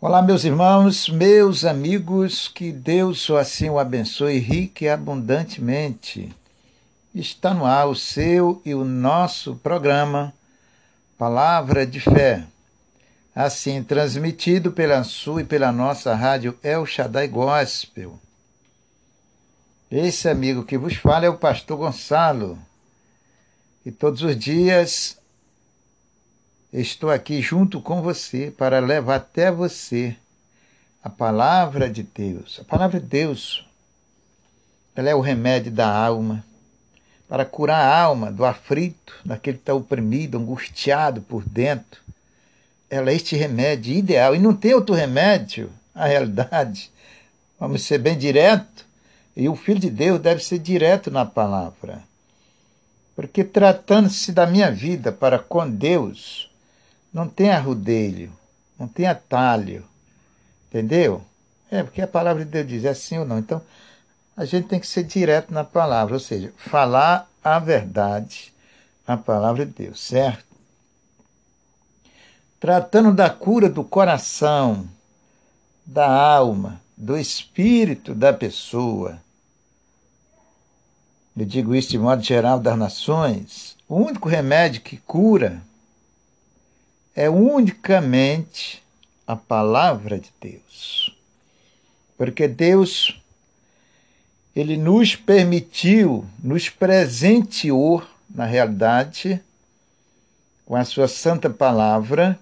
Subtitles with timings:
[0.00, 6.32] Olá, meus irmãos, meus amigos, que Deus assim o abençoe rique e abundantemente.
[7.12, 10.32] Está no ar o seu e o nosso programa
[11.18, 12.46] Palavra de Fé,
[13.34, 18.20] assim transmitido pela sua e pela nossa rádio El Shaddai Gospel.
[19.90, 22.56] Esse amigo que vos fala é o pastor Gonçalo,
[23.84, 25.18] e todos os dias
[26.70, 30.14] Estou aqui junto com você para levar até você
[31.02, 32.60] a palavra de Deus.
[32.60, 33.64] A palavra de Deus,
[34.94, 36.44] ela é o remédio da alma,
[37.26, 42.02] para curar a alma do aflito, daquele que está oprimido, angustiado por dentro.
[42.90, 44.36] Ela é este remédio ideal.
[44.36, 46.90] E não tem outro remédio, a realidade.
[47.58, 48.84] Vamos ser bem direto.
[49.34, 52.02] E o Filho de Deus deve ser direto na palavra.
[53.16, 56.47] Porque tratando-se da minha vida para com Deus,
[57.12, 58.32] não tem arrudeio,
[58.78, 59.84] não tem atalho.
[60.68, 61.22] Entendeu?
[61.70, 63.38] É, porque a palavra de Deus diz é sim ou não.
[63.38, 63.60] Então,
[64.36, 68.52] a gente tem que ser direto na palavra, ou seja, falar a verdade,
[69.06, 70.44] a palavra de Deus, certo?
[72.60, 74.88] Tratando da cura do coração,
[75.84, 79.18] da alma, do espírito da pessoa.
[81.36, 83.76] Eu digo isso de modo geral das nações.
[83.88, 85.62] O único remédio que cura
[87.18, 88.80] é unicamente
[89.26, 91.12] a palavra de Deus.
[92.16, 93.20] Porque Deus
[94.54, 99.42] ele nos permitiu, nos presenteou, na realidade,
[100.64, 102.38] com a sua santa palavra,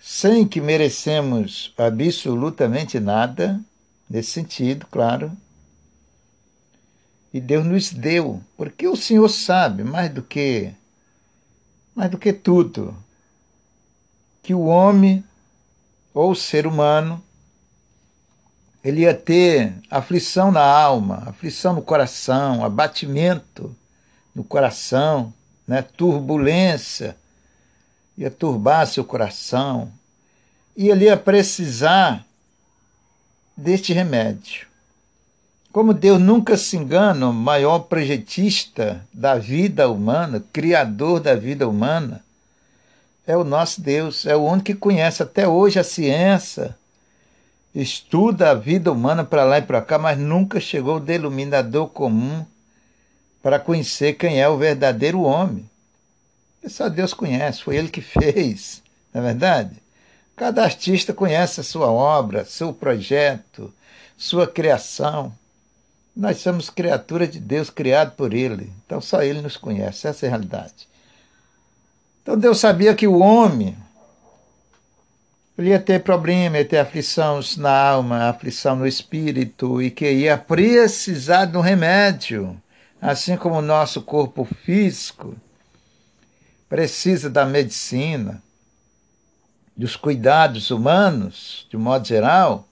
[0.00, 3.60] sem que merecemos absolutamente nada,
[4.10, 5.30] nesse sentido, claro.
[7.32, 10.74] E Deus nos deu, porque o Senhor sabe mais do que
[11.94, 13.05] mais do que tudo
[14.46, 15.24] que o homem
[16.14, 17.20] ou o ser humano
[18.84, 23.74] ele ia ter aflição na alma, aflição no coração, abatimento
[24.32, 25.34] no coração,
[25.66, 25.82] né?
[25.82, 27.16] turbulência,
[28.16, 29.90] ia turbar seu coração,
[30.76, 32.24] e ele ia precisar
[33.56, 34.68] deste remédio.
[35.72, 42.24] Como Deus nunca se engana, o maior projetista da vida humana, criador da vida humana,
[43.26, 46.76] é o nosso Deus, é o único que conhece até hoje a ciência,
[47.74, 52.46] estuda a vida humana para lá e para cá, mas nunca chegou o denominador comum
[53.42, 55.68] para conhecer quem é o verdadeiro homem.
[56.62, 58.82] E só Deus conhece, foi Ele que fez,
[59.12, 59.76] não é verdade?
[60.36, 63.72] Cada artista conhece a sua obra, seu projeto,
[64.16, 65.32] sua criação.
[66.14, 68.72] Nós somos criaturas de Deus, criados por Ele.
[68.84, 70.88] Então só Ele nos conhece, essa é a realidade.
[72.26, 73.76] Então Deus sabia que o homem
[75.56, 80.36] ele ia ter problema, ia ter aflição na alma, aflição no espírito e que ia
[80.36, 82.60] precisar de um remédio,
[83.00, 85.36] assim como o nosso corpo físico
[86.68, 88.42] precisa da medicina,
[89.76, 92.66] dos cuidados humanos, de modo geral,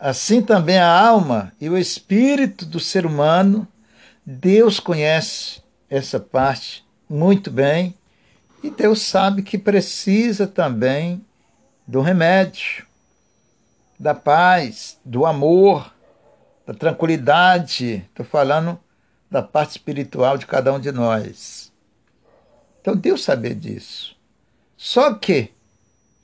[0.00, 3.68] assim também a alma e o espírito do ser humano,
[4.24, 7.94] Deus conhece essa parte muito bem
[8.66, 11.24] e Deus sabe que precisa também
[11.86, 12.84] do remédio,
[13.98, 15.94] da paz, do amor,
[16.66, 18.04] da tranquilidade.
[18.08, 18.78] Estou falando
[19.30, 21.72] da parte espiritual de cada um de nós.
[22.80, 24.16] Então Deus sabe disso.
[24.76, 25.52] Só que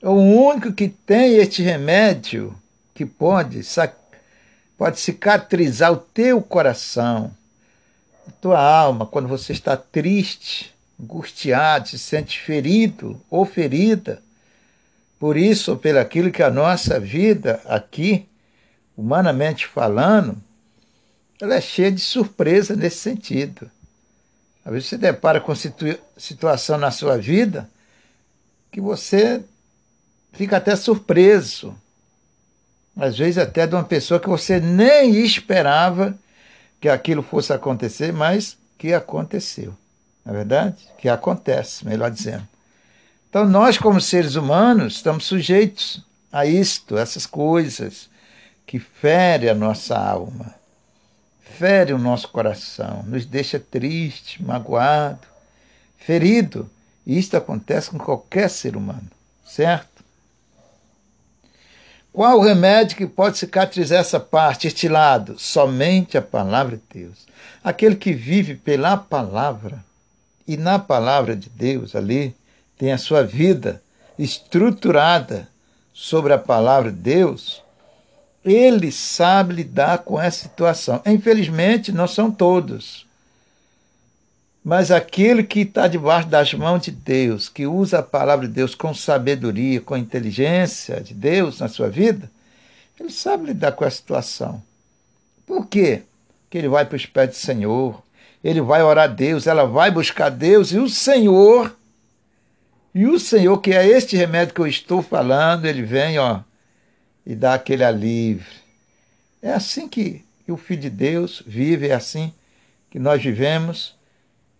[0.01, 2.53] o único que tem este remédio
[2.93, 3.61] que pode,
[4.77, 7.33] pode cicatrizar o teu coração,
[8.27, 10.72] a tua alma, quando você está triste,
[11.03, 14.21] angustiado, se sente ferido ou ferida
[15.19, 18.27] por isso ou pelo aquilo que a nossa vida aqui,
[18.97, 20.41] humanamente falando,
[21.41, 23.69] ela é cheia de surpresa nesse sentido.
[24.65, 27.69] Às vezes você depara com situ situação na sua vida
[28.71, 29.43] que você
[30.31, 31.75] fica até surpreso.
[32.95, 36.17] Às vezes até de uma pessoa que você nem esperava
[36.79, 39.75] que aquilo fosse acontecer, mas que aconteceu
[40.25, 40.77] na é verdade?
[40.97, 42.47] Que acontece, melhor dizendo.
[43.29, 48.09] Então, nós, como seres humanos, estamos sujeitos a isto, a essas coisas
[48.65, 50.53] que ferem a nossa alma,
[51.41, 55.27] fere o nosso coração, nos deixa triste, magoado,
[55.97, 56.69] ferido.
[57.05, 59.09] E isto acontece com qualquer ser humano,
[59.45, 60.03] certo?
[62.13, 65.37] Qual o remédio que pode cicatrizar essa parte, este lado?
[65.37, 67.25] Somente a palavra de Deus.
[67.63, 69.83] Aquele que vive pela palavra
[70.47, 72.35] e na palavra de Deus ali
[72.77, 73.81] tem a sua vida
[74.17, 75.47] estruturada
[75.93, 77.61] sobre a palavra de Deus,
[78.43, 81.01] ele sabe lidar com essa situação.
[81.05, 83.05] Infelizmente, não são todos.
[84.63, 88.73] Mas aquele que está debaixo das mãos de Deus, que usa a palavra de Deus
[88.73, 92.29] com sabedoria, com inteligência de Deus na sua vida,
[92.99, 94.63] ele sabe lidar com essa situação.
[95.45, 96.03] Por quê?
[96.43, 98.01] Porque ele vai para os pés do Senhor,
[98.43, 101.75] ele vai orar a Deus, ela vai buscar Deus e o Senhor,
[102.93, 106.41] e o Senhor, que é este remédio que eu estou falando, ele vem, ó,
[107.25, 108.45] e dá aquele alívio.
[109.41, 112.31] É assim que o Filho de Deus vive, é assim
[112.91, 113.95] que nós vivemos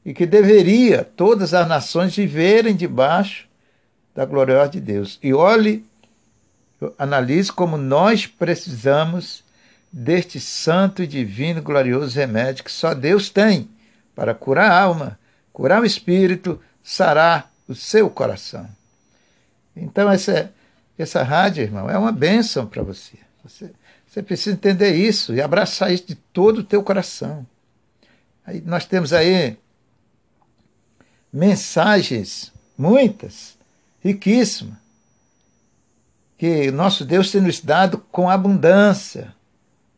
[0.03, 3.47] e que deveria todas as nações viverem debaixo
[4.15, 5.19] da gloriosa de Deus.
[5.21, 5.85] E olhe,
[6.97, 9.43] analise como nós precisamos
[9.91, 13.69] deste santo e divino glorioso remédio que só Deus tem
[14.15, 15.19] para curar a alma,
[15.51, 18.67] curar o espírito, sarar o seu coração.
[19.75, 20.51] Então essa
[20.97, 23.17] essa rádio, irmão, é uma bênção para você.
[23.43, 23.71] você.
[24.07, 27.45] Você precisa entender isso e abraçar isso de todo o teu coração.
[28.45, 29.57] Aí nós temos aí
[31.31, 33.57] mensagens, muitas,
[34.01, 34.77] riquíssimas,
[36.37, 39.33] que nosso Deus tem nos dado com abundância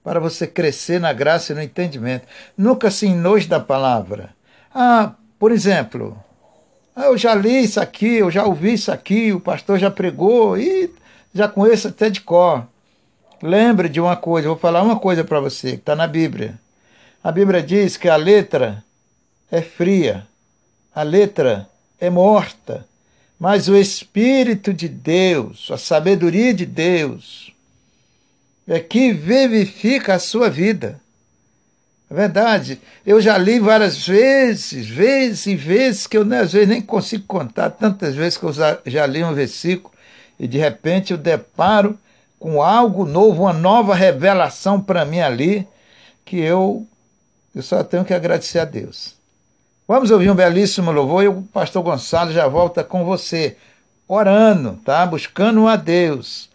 [0.06, 2.28] para você crescer na graça e no entendimento.
[2.56, 4.30] Nunca se enoje da palavra.
[4.72, 6.16] Ah, por exemplo,
[6.96, 10.60] ah, eu já li isso aqui, eu já ouvi isso aqui, o pastor já pregou
[10.60, 10.94] e
[11.34, 12.68] já conheço até de cor.
[13.42, 16.54] Lembre de uma coisa, vou falar uma coisa para você, que está na Bíblia.
[17.24, 18.84] A Bíblia diz que a letra
[19.51, 20.28] é fria,
[20.94, 21.68] a letra
[22.00, 22.86] é morta,
[23.40, 27.55] mas o Espírito de Deus, a sabedoria de Deus,
[28.67, 31.00] é que vivifica a sua vida.
[32.09, 32.79] É verdade.
[33.06, 37.71] Eu já li várias vezes, vezes e vezes, que eu às vezes nem consigo contar,
[37.71, 38.53] tantas vezes que eu
[38.85, 39.94] já li um versículo
[40.39, 41.97] e de repente eu deparo
[42.39, 45.67] com algo novo, uma nova revelação para mim ali,
[46.23, 46.85] que eu,
[47.56, 49.15] eu só tenho que agradecer a Deus.
[49.88, 53.56] Vamos ouvir um belíssimo louvor e o pastor Gonçalo já volta com você,
[54.07, 55.06] orando, tá?
[55.06, 56.50] Buscando a Deus.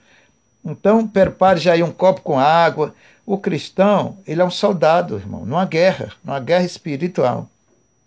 [0.65, 2.95] Então, prepare já aí um copo com água.
[3.25, 7.49] O cristão, ele é um soldado, irmão, numa guerra, numa guerra espiritual.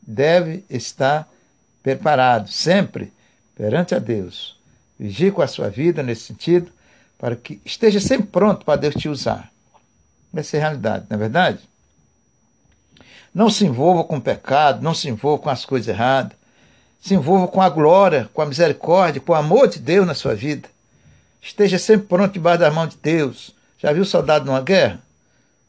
[0.01, 1.27] Deve estar
[1.81, 3.11] preparado sempre
[3.55, 4.57] perante a Deus.
[4.99, 6.71] Vigie com a sua vida nesse sentido,
[7.17, 9.51] para que esteja sempre pronto para Deus te usar.
[10.35, 11.59] Essa é a realidade, não é verdade?
[13.33, 16.37] Não se envolva com o pecado, não se envolva com as coisas erradas.
[17.01, 20.35] Se envolva com a glória, com a misericórdia, com o amor de Deus na sua
[20.35, 20.69] vida.
[21.43, 23.53] Esteja sempre pronto debaixo da mão de Deus.
[23.77, 25.01] Já viu soldado numa guerra?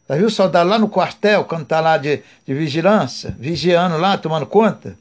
[0.08, 4.46] Já viu soldado lá no quartel, quando está lá de, de vigilância, vigiando lá, tomando
[4.46, 4.96] conta?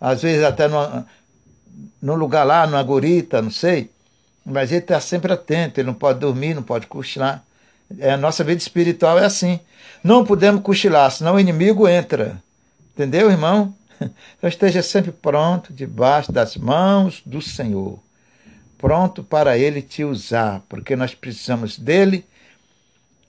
[0.00, 1.06] Às vezes até numa,
[2.02, 3.88] num lugar lá, numa gorita, não sei.
[4.44, 7.44] Mas ele está sempre atento, ele não pode dormir, não pode cochilar.
[7.98, 9.60] É, a nossa vida espiritual é assim.
[10.02, 12.42] Não podemos cochilar, senão o inimigo entra.
[12.94, 13.72] Entendeu, irmão?
[14.36, 17.98] Então esteja sempre pronto, debaixo das mãos do Senhor.
[18.78, 22.24] Pronto para Ele te usar, porque nós precisamos dele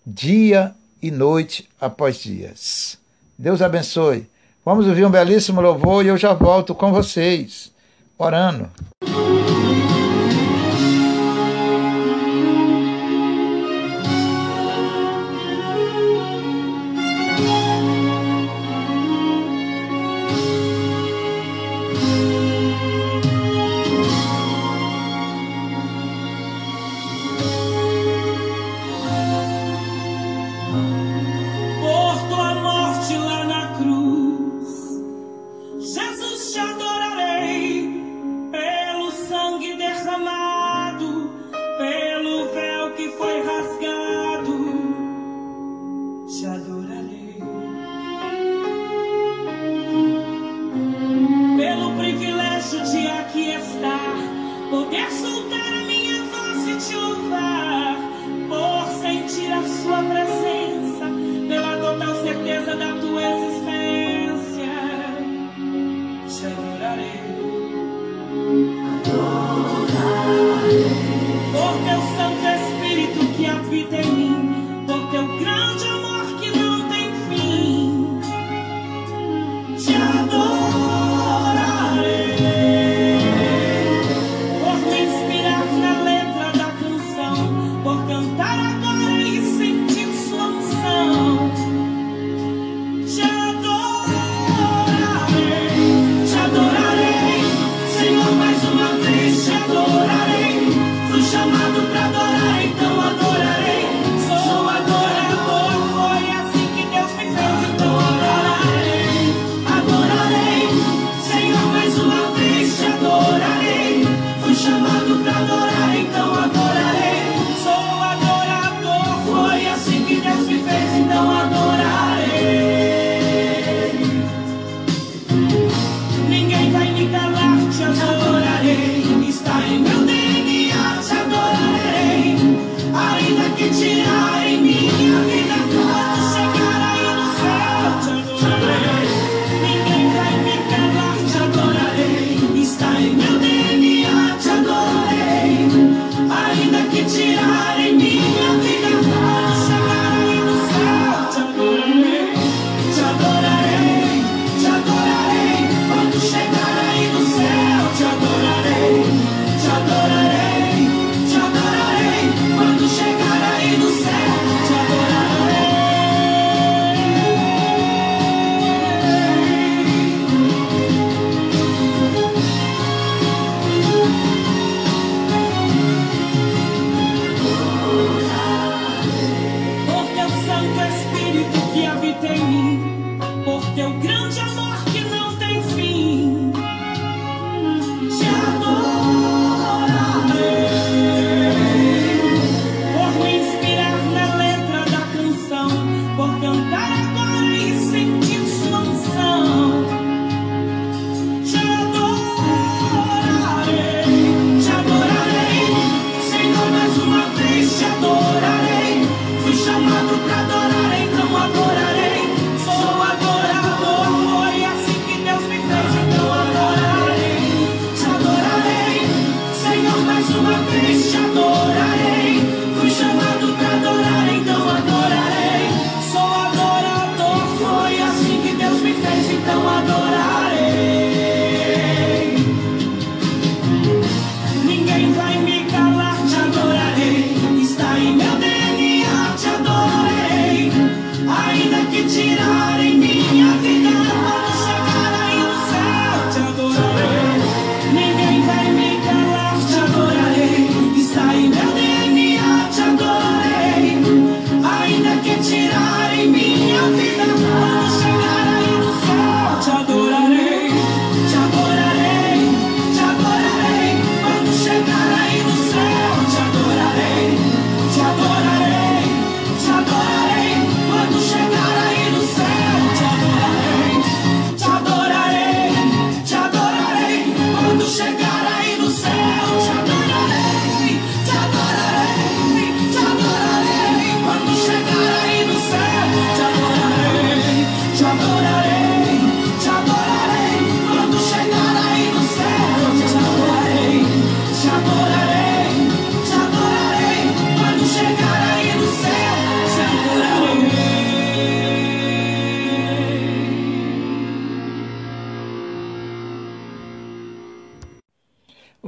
[0.06, 2.98] dia e noite após dias.
[3.38, 4.30] Deus abençoe.
[4.66, 7.72] Vamos ouvir um belíssimo louvor e eu já volto com vocês,
[8.18, 8.70] orando.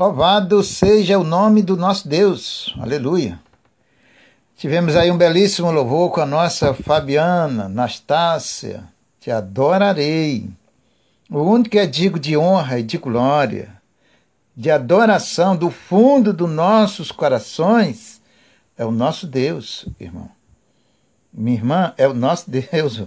[0.10, 2.74] Louvado seja o nome do nosso Deus.
[2.80, 3.40] Aleluia.
[4.58, 8.86] Tivemos aí um belíssimo louvor com a nossa Fabiana, Anastácia.
[9.20, 10.50] Te adorarei.
[11.30, 13.70] O único que é digo de honra e de glória,
[14.58, 18.20] de adoração do fundo dos nossos corações,
[18.76, 20.28] é o nosso Deus, irmão.
[21.32, 23.04] Minha irmã, é o nosso Deus.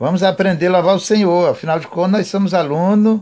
[0.00, 1.48] Vamos aprender a louvar o Senhor.
[1.48, 3.20] Afinal de contas, nós somos alunos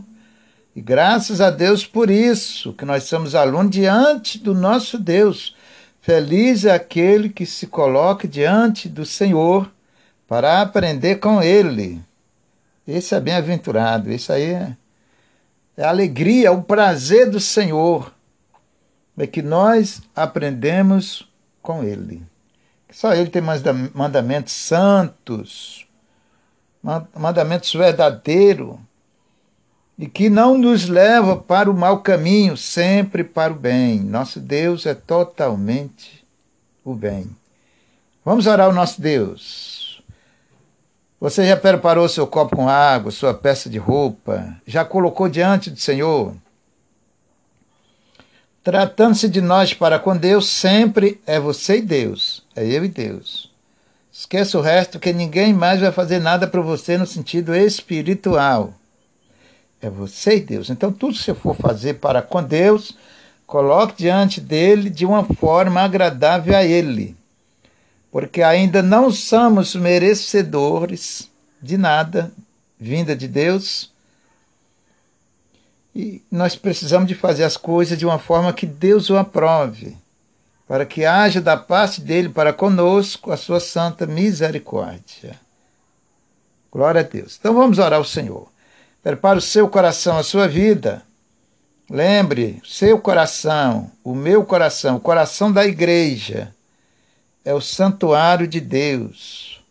[0.75, 5.55] e graças a Deus por isso, que nós somos alunos diante do nosso Deus.
[5.99, 9.69] Feliz é aquele que se coloca diante do Senhor
[10.27, 12.01] para aprender com Ele.
[12.87, 14.77] Esse é bem-aventurado, isso aí é,
[15.75, 18.13] é a alegria, é o prazer do Senhor,
[19.17, 21.29] é que nós aprendemos
[21.61, 22.23] com Ele.
[22.91, 23.41] Só Ele tem
[23.93, 25.85] mandamentos santos,
[27.15, 28.77] mandamentos verdadeiros,
[29.99, 33.99] e que não nos leva para o mau caminho, sempre para o bem.
[33.99, 36.25] Nosso Deus é totalmente
[36.85, 37.29] o bem.
[38.23, 40.01] Vamos orar ao nosso Deus.
[41.19, 45.77] Você já preparou seu copo com água, sua peça de roupa, já colocou diante do
[45.77, 46.33] Senhor?
[48.63, 53.51] Tratando-se de nós para com Deus, sempre é você e Deus, é eu e Deus.
[54.09, 58.73] Esqueça o resto, que ninguém mais vai fazer nada para você no sentido espiritual.
[59.81, 60.69] É você e Deus.
[60.69, 62.97] Então, tudo que você for fazer para com Deus,
[63.47, 67.15] coloque diante dele de uma forma agradável a ele.
[68.11, 71.29] Porque ainda não somos merecedores
[71.61, 72.31] de nada
[72.79, 73.91] vinda de Deus.
[75.95, 79.97] E nós precisamos de fazer as coisas de uma forma que Deus o aprove,
[80.67, 85.39] para que haja da parte dele para conosco a sua santa misericórdia.
[86.71, 87.37] Glória a Deus.
[87.39, 88.47] Então vamos orar ao Senhor.
[89.01, 91.03] Prepare o seu coração, a sua vida.
[91.89, 96.53] Lembre, seu coração, o meu coração, o coração da igreja,
[97.43, 99.63] é o santuário de Deus,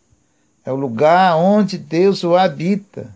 [0.65, 3.15] é o lugar onde Deus o habita.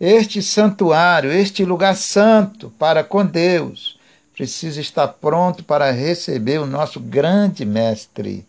[0.00, 3.98] Este santuário, este lugar santo para com Deus,
[4.32, 8.46] precisa estar pronto para receber o nosso grande Mestre.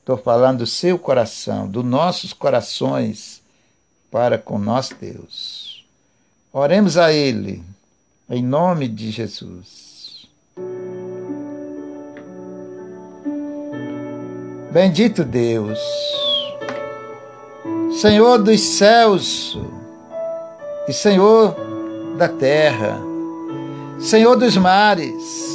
[0.00, 3.42] Estou falando do seu coração, dos nossos corações
[4.10, 5.65] para com nosso Deus.
[6.58, 7.62] Oremos a Ele,
[8.30, 10.26] em nome de Jesus.
[14.72, 15.78] Bendito Deus,
[18.00, 19.58] Senhor dos céus
[20.88, 21.54] e Senhor
[22.16, 23.02] da terra,
[24.00, 25.46] Senhor dos mares,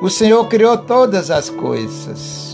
[0.00, 2.49] O Senhor criou todas as coisas.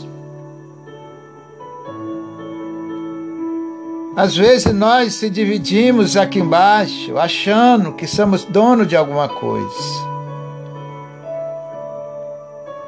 [4.17, 10.07] Às vezes nós se dividimos aqui embaixo, achando que somos dono de alguma coisa.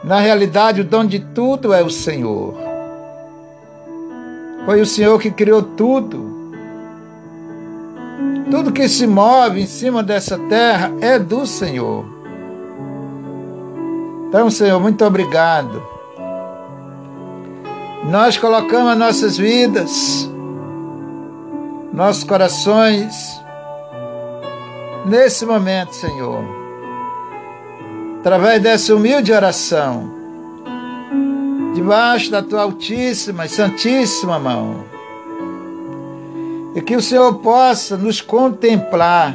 [0.02, 2.54] Na realidade, o dono de tudo é o Senhor.
[4.64, 6.38] Foi o Senhor que criou tudo.
[8.50, 12.06] Tudo que se move em cima dessa terra é do Senhor.
[14.28, 15.82] Então, Senhor, muito obrigado.
[18.04, 20.30] Nós colocamos as nossas vidas,
[21.92, 23.40] nossos corações,
[25.06, 26.44] nesse momento, Senhor,
[28.20, 30.10] através dessa humilde oração,
[31.74, 34.84] debaixo da tua altíssima e santíssima mão,
[36.74, 39.34] e que o Senhor possa nos contemplar,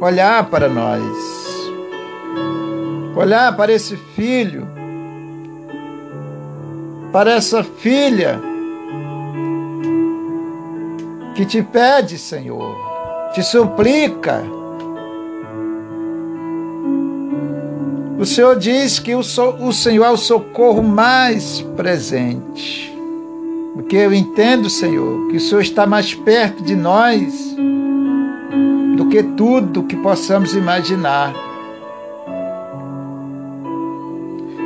[0.00, 1.40] olhar para nós
[3.20, 4.66] olhar para esse filho,
[7.12, 8.40] para essa filha
[11.40, 12.76] que te pede, Senhor,
[13.32, 14.44] te suplica.
[18.18, 22.94] O Senhor diz que o, so, o Senhor é o socorro mais presente.
[23.72, 27.56] Porque eu entendo, Senhor, que o Senhor está mais perto de nós
[28.98, 31.32] do que tudo que possamos imaginar.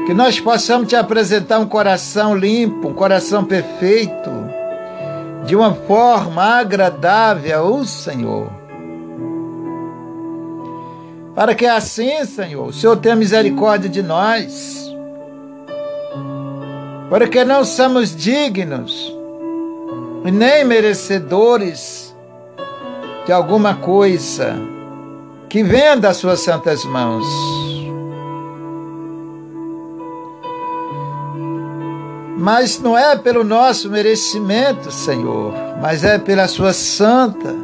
[0.07, 4.44] Que nós possamos te apresentar um coração limpo, um coração perfeito,
[5.45, 8.51] de uma forma agradável ao Senhor.
[11.35, 14.85] Para que assim, Senhor, o Senhor tenha misericórdia de nós.
[17.09, 19.13] Porque não somos dignos
[20.25, 22.15] e nem merecedores
[23.27, 24.57] de alguma coisa
[25.49, 27.25] que venha das suas santas mãos.
[32.45, 37.57] Mas não é pelo nosso merecimento, Senhor, mas é pela Sua santa,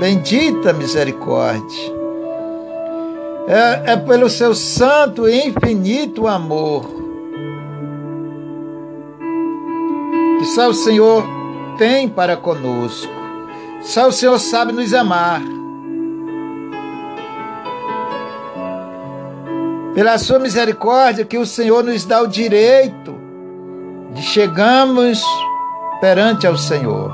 [0.00, 1.92] bendita misericórdia.
[3.46, 6.86] É, é pelo Seu santo e infinito amor.
[10.38, 11.22] Que só o Senhor
[11.76, 13.12] tem para conosco.
[13.82, 15.42] Só o Senhor sabe nos amar.
[19.94, 23.17] Pela Sua misericórdia, que o Senhor nos dá o direito
[24.14, 25.22] de chegamos
[26.00, 27.12] perante ao Senhor.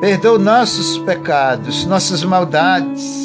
[0.00, 3.18] Perdoa nossos pecados, nossas maldades.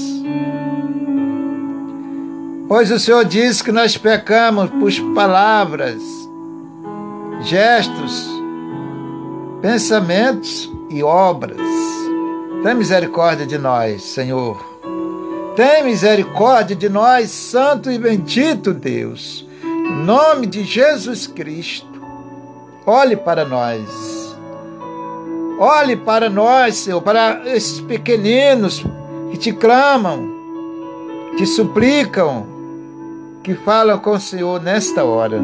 [2.68, 6.02] Pois o Senhor diz que nós pecamos por palavras,
[7.42, 8.28] gestos,
[9.62, 11.62] pensamentos e obras.
[12.64, 14.58] Tem misericórdia de nós, Senhor.
[15.56, 19.46] Tem misericórdia de nós, Santo e Bendito Deus
[19.90, 22.02] nome de Jesus Cristo,
[22.86, 24.14] olhe para nós.
[25.60, 28.84] Olhe para nós, Senhor, para esses pequeninos
[29.32, 30.28] que te clamam,
[31.38, 32.46] te suplicam,
[33.44, 35.40] que falam com o Senhor nesta hora.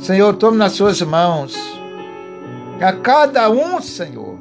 [0.00, 1.56] Senhor, tome nas suas mãos
[2.80, 4.36] a cada um, Senhor.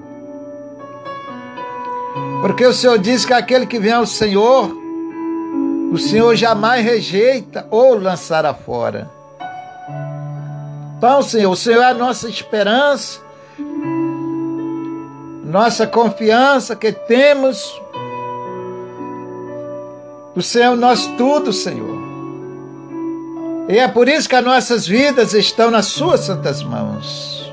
[2.41, 4.75] Porque o Senhor diz que aquele que vem ao Senhor,
[5.91, 9.09] o Senhor jamais rejeita ou lançará fora.
[10.97, 13.19] Então, Senhor, o Senhor é a nossa esperança,
[15.45, 17.79] nossa confiança que temos.
[20.35, 21.97] O Senhor é nosso tudo, Senhor.
[23.69, 27.51] E é por isso que as nossas vidas estão nas Suas santas mãos.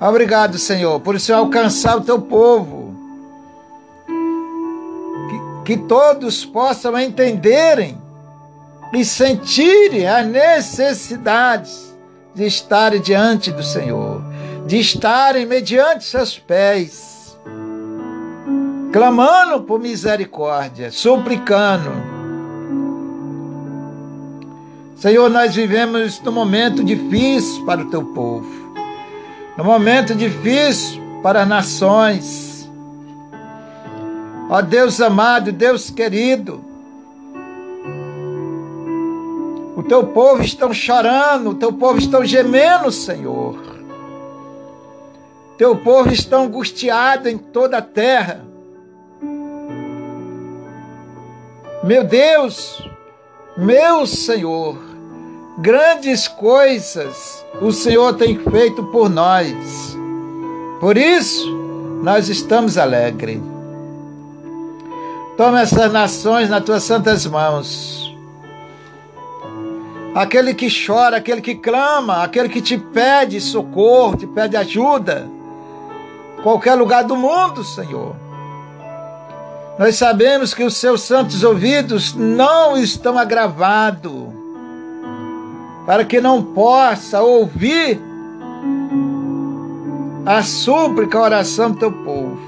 [0.00, 2.77] Obrigado, Senhor, por o Senhor alcançar o teu povo
[5.68, 8.00] que todos possam entenderem
[8.94, 11.94] e sentirem as necessidades
[12.34, 14.22] de estarem diante do Senhor,
[14.66, 17.38] de estarem mediante seus pés,
[18.90, 21.92] clamando por misericórdia, suplicando.
[24.96, 28.72] Senhor, nós vivemos num momento difícil para o teu povo,
[29.54, 32.47] num momento difícil para as nações.
[34.48, 36.64] Ó Deus amado, Deus querido,
[39.76, 43.58] o teu povo estão chorando, o teu povo estão gemendo, Senhor.
[45.58, 48.44] Teu povo está angustiado em toda a terra.
[51.84, 52.88] Meu Deus,
[53.56, 54.78] meu Senhor,
[55.58, 59.96] grandes coisas o Senhor tem feito por nós.
[60.80, 61.48] Por isso,
[62.02, 63.47] nós estamos alegres.
[65.38, 68.14] Toma essas nações nas tuas santas mãos.
[70.14, 75.26] Aquele que chora, aquele que clama, aquele que te pede socorro, te pede ajuda.
[76.42, 78.28] Qualquer lugar do mundo, Senhor
[79.78, 84.26] nós sabemos que os seus santos ouvidos não estão agravados,
[85.86, 88.00] para que não possa ouvir
[90.26, 92.47] a súplica, a oração do teu povo.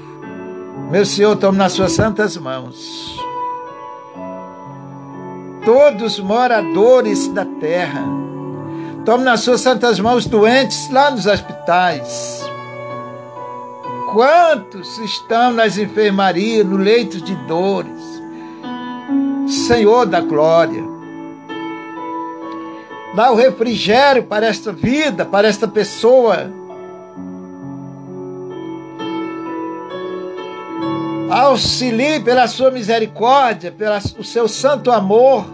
[0.91, 3.19] Meu Senhor, tome nas suas santas mãos
[5.65, 8.03] todos os moradores da terra.
[9.05, 12.41] Tome nas suas santas mãos doentes lá nos hospitais
[14.11, 18.21] Quantos estão nas enfermarias, no leito de dores?
[19.47, 20.83] Senhor da glória,
[23.15, 26.51] dá o refrigério para esta vida, para esta pessoa.
[31.31, 35.45] Auxilie pela sua misericórdia, pelo seu santo amor,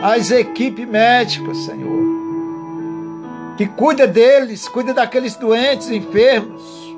[0.00, 1.98] as equipes médicas, Senhor.
[3.56, 6.88] Que cuida deles, cuida daqueles doentes, enfermos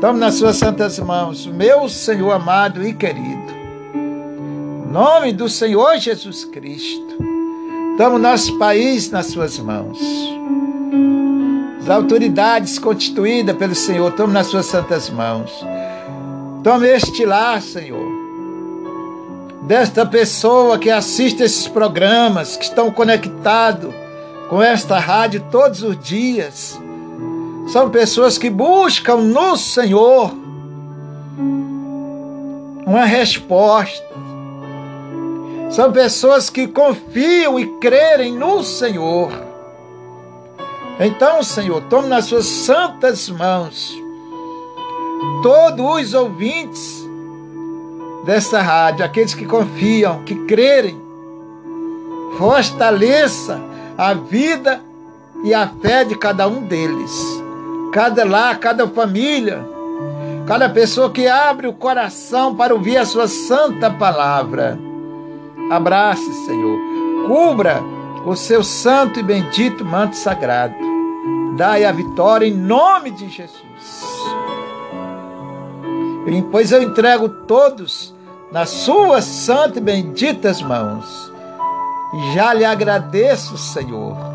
[0.00, 3.52] Tome nas suas santas mãos, meu Senhor amado e querido.
[3.94, 7.18] Em nome do Senhor Jesus Cristo.
[7.98, 9.98] Tome o nosso país nas suas mãos.
[11.82, 15.52] As autoridades constituídas pelo Senhor, tome nas suas santas mãos.
[16.62, 18.20] Tome este lar, Senhor.
[19.62, 23.94] Desta pessoa que assiste esses programas, que estão conectados
[24.48, 26.78] com esta rádio todos os dias
[27.68, 30.34] são pessoas que buscam no Senhor
[32.84, 34.10] uma resposta.
[35.70, 39.30] São pessoas que confiam e crerem no Senhor.
[40.98, 43.99] Então, Senhor, tome nas suas santas mãos
[45.42, 47.08] todos os ouvintes
[48.24, 51.00] dessa rádio, aqueles que confiam, que crerem.
[52.38, 53.60] Fortaleça
[53.96, 54.80] a vida
[55.44, 57.40] e a fé de cada um deles
[57.90, 59.66] cada lar, cada família,
[60.46, 64.78] cada pessoa que abre o coração para ouvir a sua santa palavra.
[65.70, 66.78] Abrace, Senhor.
[67.26, 67.82] Cubra
[68.24, 70.74] o seu santo e bendito manto sagrado.
[71.56, 74.19] Dai a vitória em nome de Jesus.
[76.50, 78.14] Pois eu entrego todos
[78.52, 81.32] nas suas santas e benditas mãos.
[82.14, 84.30] E já lhe agradeço, Senhor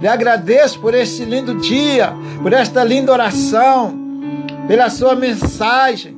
[0.00, 3.94] lhe agradeço por este lindo dia, por esta linda oração,
[4.66, 6.16] pela sua mensagem,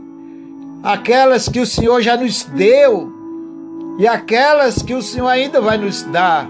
[0.83, 3.13] aquelas que o Senhor já nos deu
[3.99, 6.49] e aquelas que o Senhor ainda vai nos dar.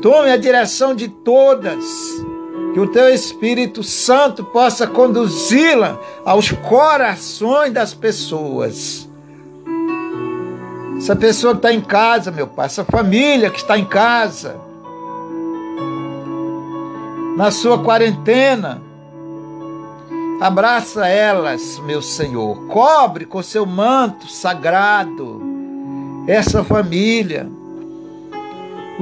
[0.00, 1.84] Tome a direção de todas,
[2.72, 9.08] que o teu Espírito Santo possa conduzi-la aos corações das pessoas.
[10.96, 14.56] Essa pessoa que está em casa, meu Pai, essa família que está em casa,
[17.36, 18.80] na sua quarentena.
[20.40, 22.66] Abraça elas, meu Senhor.
[22.66, 25.40] Cobre com seu manto sagrado
[26.26, 27.48] essa família.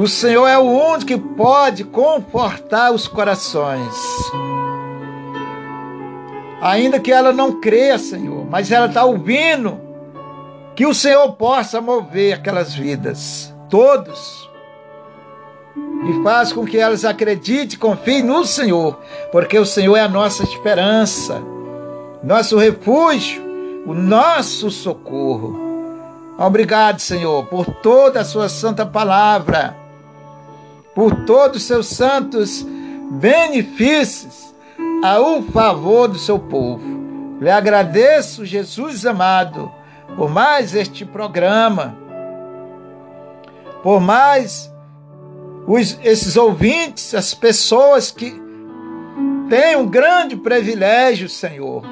[0.00, 3.94] O Senhor é o único que pode confortar os corações.
[6.62, 9.78] Ainda que ela não creia, Senhor, mas ela está ouvindo
[10.74, 13.54] que o Senhor possa mover aquelas vidas.
[13.68, 14.48] Todos
[15.76, 18.98] e faz com que elas acreditem confiem no Senhor,
[19.30, 21.42] porque o Senhor é a nossa esperança,
[22.24, 23.42] nosso refúgio,
[23.86, 25.60] o nosso socorro.
[26.38, 29.76] Obrigado, Senhor, por toda a sua santa palavra,
[30.94, 32.66] por todos os seus santos
[33.10, 34.54] benefícios
[35.02, 37.00] ao favor do seu povo.
[37.40, 39.70] Lhe agradeço, Jesus amado,
[40.16, 41.96] por mais este programa,
[43.82, 44.70] por mais
[45.66, 48.40] os, esses ouvintes, as pessoas que
[49.48, 51.82] têm um grande privilégio, Senhor.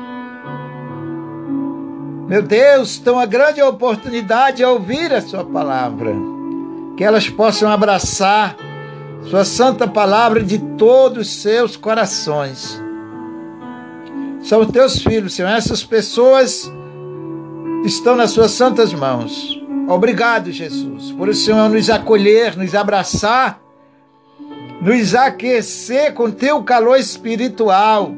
[2.29, 6.13] Meu Deus, tão a grande oportunidade de ouvir a Sua palavra.
[6.95, 8.57] que elas possam abraçar
[9.25, 12.81] Sua santa palavra de todos os seus corações.
[14.43, 15.49] São os teus filhos, Senhor.
[15.49, 16.71] Essas pessoas
[17.85, 19.61] estão nas suas santas mãos.
[19.89, 23.59] Obrigado, Jesus, por o Senhor nos acolher, nos abraçar,
[24.83, 28.13] nos aquecer com teu calor espiritual.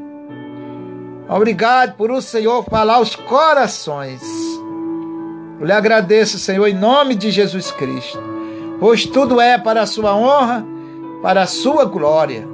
[1.29, 4.21] Obrigado por o Senhor falar aos corações.
[5.61, 8.19] Eu lhe agradeço, Senhor, em nome de Jesus Cristo,
[8.81, 10.67] pois tudo é para a sua honra,
[11.23, 12.47] para a sua glória.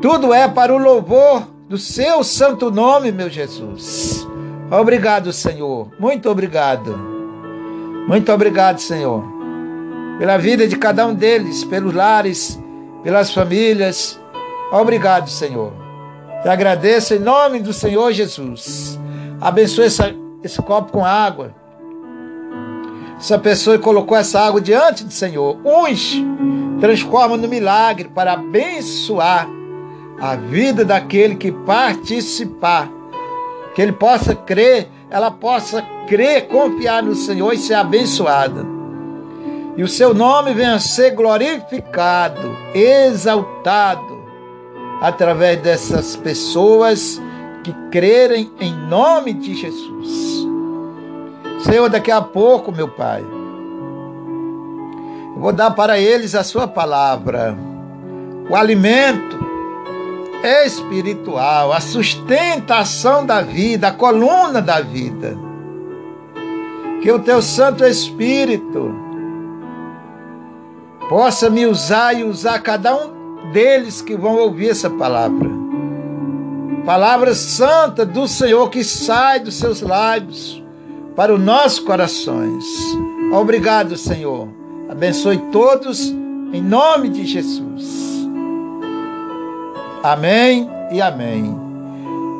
[0.00, 4.26] Tudo é para o louvor do seu santo nome, meu Jesus.
[4.70, 5.88] Obrigado, Senhor.
[5.98, 6.98] Muito obrigado.
[8.08, 9.22] Muito obrigado, Senhor,
[10.18, 12.58] pela vida de cada um deles, pelos lares,
[13.02, 14.18] pelas famílias.
[14.72, 15.72] Obrigado, Senhor.
[16.42, 18.98] Te agradeço em nome do Senhor Jesus.
[19.40, 21.54] Abençoe essa, esse copo com água.
[23.18, 25.58] Essa pessoa colocou essa água diante do Senhor.
[25.64, 26.14] Uns
[26.80, 29.48] transforma no milagre para abençoar
[30.20, 32.90] a vida daquele que participar
[33.74, 38.66] que ele possa crer, ela possa crer, confiar no Senhor e ser abençoada.
[39.76, 44.18] E o seu nome venha ser glorificado, exaltado,
[45.00, 47.22] através dessas pessoas
[47.62, 50.44] que crerem em nome de Jesus.
[51.60, 53.24] Senhor, daqui a pouco, meu Pai,
[55.38, 57.56] vou dar para eles a sua palavra,
[58.50, 59.38] o alimento
[60.42, 65.36] espiritual, a sustentação da vida, a coluna da vida.
[67.00, 68.94] Que o teu Santo Espírito
[71.08, 75.48] possa me usar e usar cada um deles que vão ouvir essa palavra.
[76.84, 80.62] Palavra santa do Senhor que sai dos seus lábios
[81.14, 82.64] para os nossos corações.
[83.32, 84.57] Obrigado, Senhor.
[84.88, 88.26] Abençoe todos em nome de Jesus.
[90.02, 91.54] Amém e amém.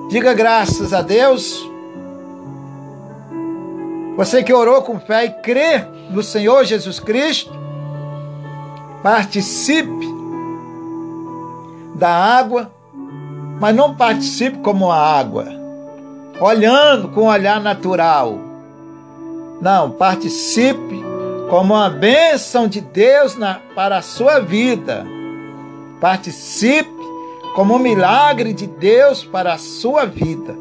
[0.08, 1.68] Diga graças a Deus.
[4.16, 7.52] Você que orou com fé e crê no Senhor Jesus Cristo,
[9.02, 10.08] participe
[11.94, 12.72] da água,
[13.60, 15.46] mas não participe como a água,
[16.40, 18.38] olhando com um olhar natural.
[19.60, 21.07] Não, participe
[21.48, 25.06] como uma bênção de Deus na, para a sua vida.
[26.00, 26.98] Participe
[27.54, 30.54] como um milagre de Deus para a sua vida.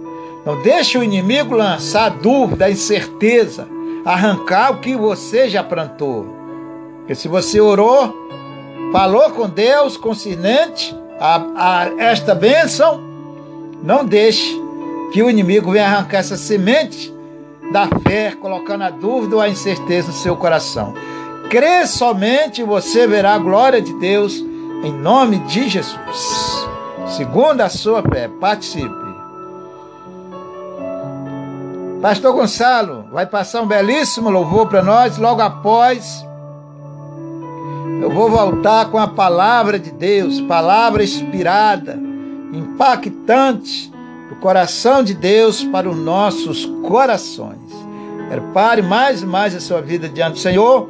[0.45, 3.67] Não deixe o inimigo lançar dúvida, incerteza,
[4.05, 6.25] arrancar o que você já plantou.
[6.99, 8.15] Porque se você orou,
[8.91, 13.01] falou com Deus concernente a, a esta bênção,
[13.83, 14.57] não deixe
[15.11, 17.13] que o inimigo venha arrancar essa semente
[17.71, 20.93] da fé, colocando a dúvida ou a incerteza no seu coração.
[21.49, 24.35] Crê somente e você verá a glória de Deus
[24.83, 26.67] em nome de Jesus
[27.07, 28.27] segundo a sua fé.
[28.27, 29.07] Participe.
[32.01, 35.17] Pastor Gonçalo vai passar um belíssimo louvor para nós.
[35.17, 36.25] Logo após,
[38.01, 41.97] eu vou voltar com a palavra de Deus, palavra inspirada,
[42.53, 43.91] impactante
[44.41, 47.57] coração de Deus para os nossos corações.
[48.29, 50.89] Prepare mais e mais a sua vida diante do Senhor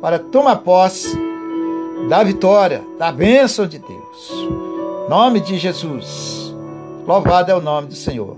[0.00, 1.18] para tomar posse
[2.08, 4.48] da vitória, da bênção de Deus.
[5.08, 6.54] Nome de Jesus.
[7.06, 8.36] Louvado é o nome do Senhor.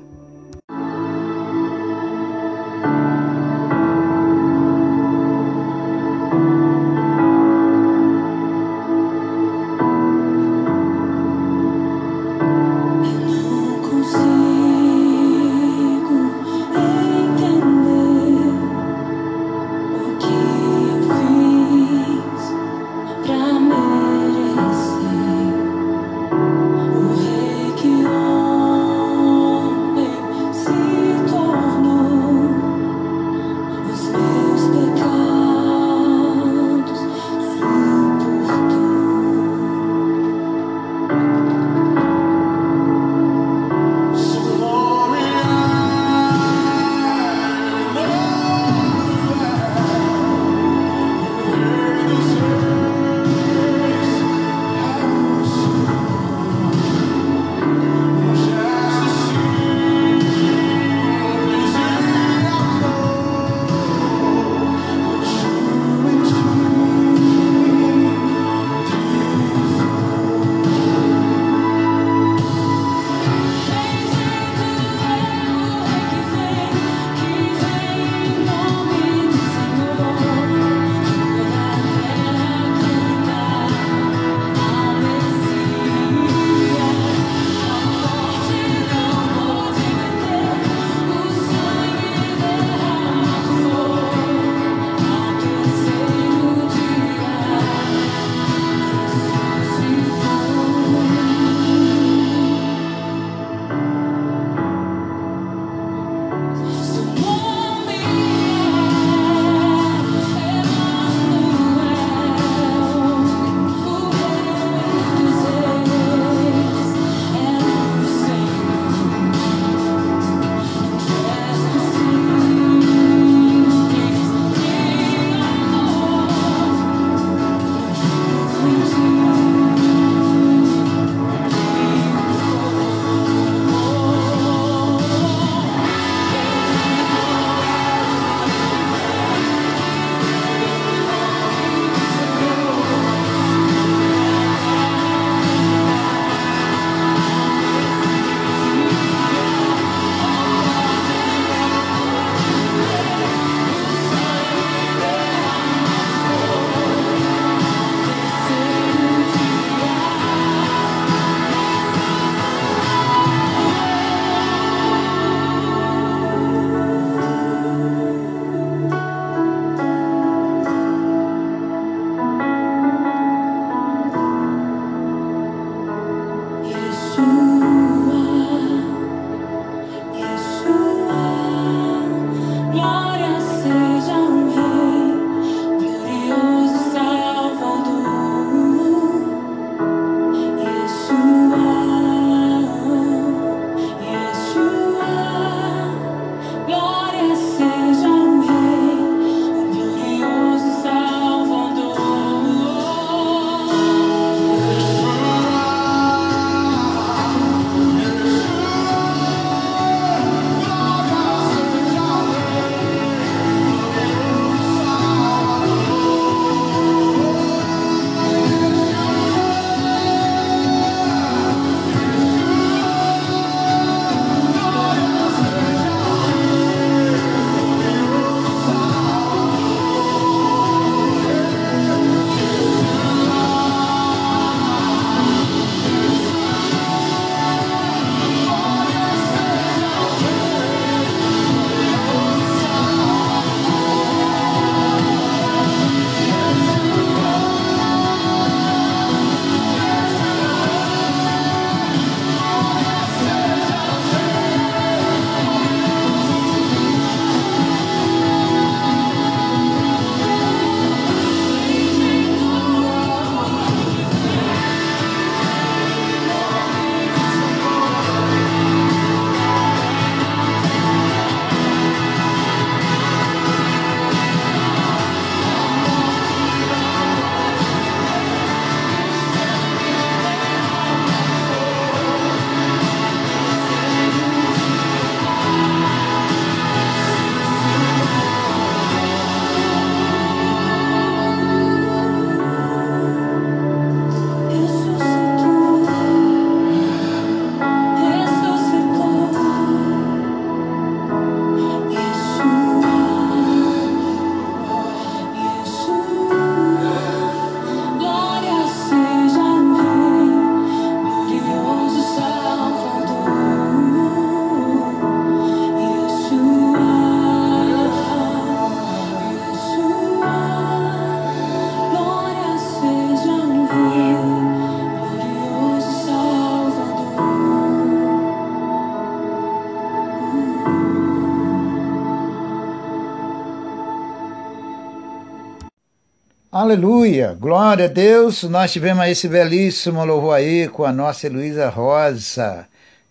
[336.69, 338.43] Aleluia, glória a Deus.
[338.43, 342.69] Nós tivemos esse belíssimo louvor aí com a nossa Heloísa Rosa.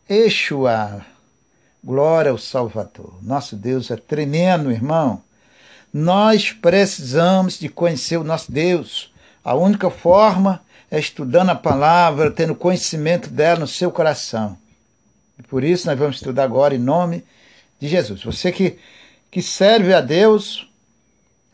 [0.08, 1.04] Exua,
[1.84, 3.18] glória ao Salvador.
[3.24, 5.24] Nosso Deus é tremendo, irmão.
[5.92, 9.12] Nós precisamos de conhecer o nosso Deus.
[9.44, 14.56] A única forma é estudando a palavra, tendo conhecimento dela no seu coração.
[15.40, 17.26] E por isso nós vamos estudar agora em nome
[17.80, 18.22] de Jesus.
[18.22, 18.78] Você que,
[19.32, 20.67] que serve a Deus,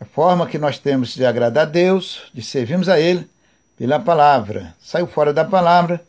[0.04, 3.26] a forma que nós temos de agradar a Deus, de servirmos a Ele,
[3.78, 4.76] pela palavra.
[4.84, 6.04] Saiu fora da palavra,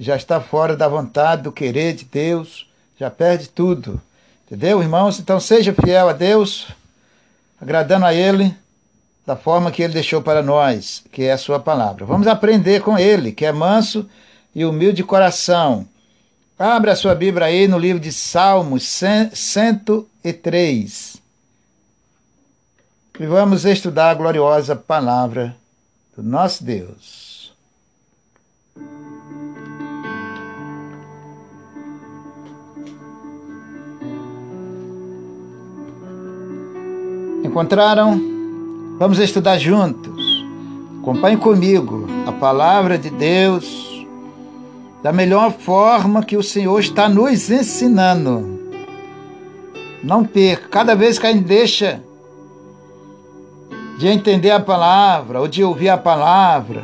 [0.00, 2.68] já está fora da vontade, do querer de Deus,
[2.98, 4.02] já perde tudo.
[4.44, 5.20] Entendeu, irmãos?
[5.20, 6.66] Então seja fiel a Deus,
[7.60, 8.52] agradando a Ele
[9.24, 12.04] da forma que Ele deixou para nós, que é a Sua palavra.
[12.04, 14.10] Vamos aprender com Ele, que é manso
[14.56, 15.86] e humilde de coração.
[16.58, 21.25] Abra a sua Bíblia aí no livro de Salmos 103.
[23.18, 25.56] E vamos estudar a gloriosa palavra
[26.14, 27.50] do nosso Deus.
[37.42, 38.20] Encontraram?
[38.98, 40.44] Vamos estudar juntos.
[41.00, 44.04] Acompanhe comigo a palavra de Deus
[45.02, 48.60] da melhor forma que o Senhor está nos ensinando.
[50.04, 52.02] Não perca, cada vez que a gente deixa
[53.98, 56.82] de entender a palavra ou de ouvir a palavra,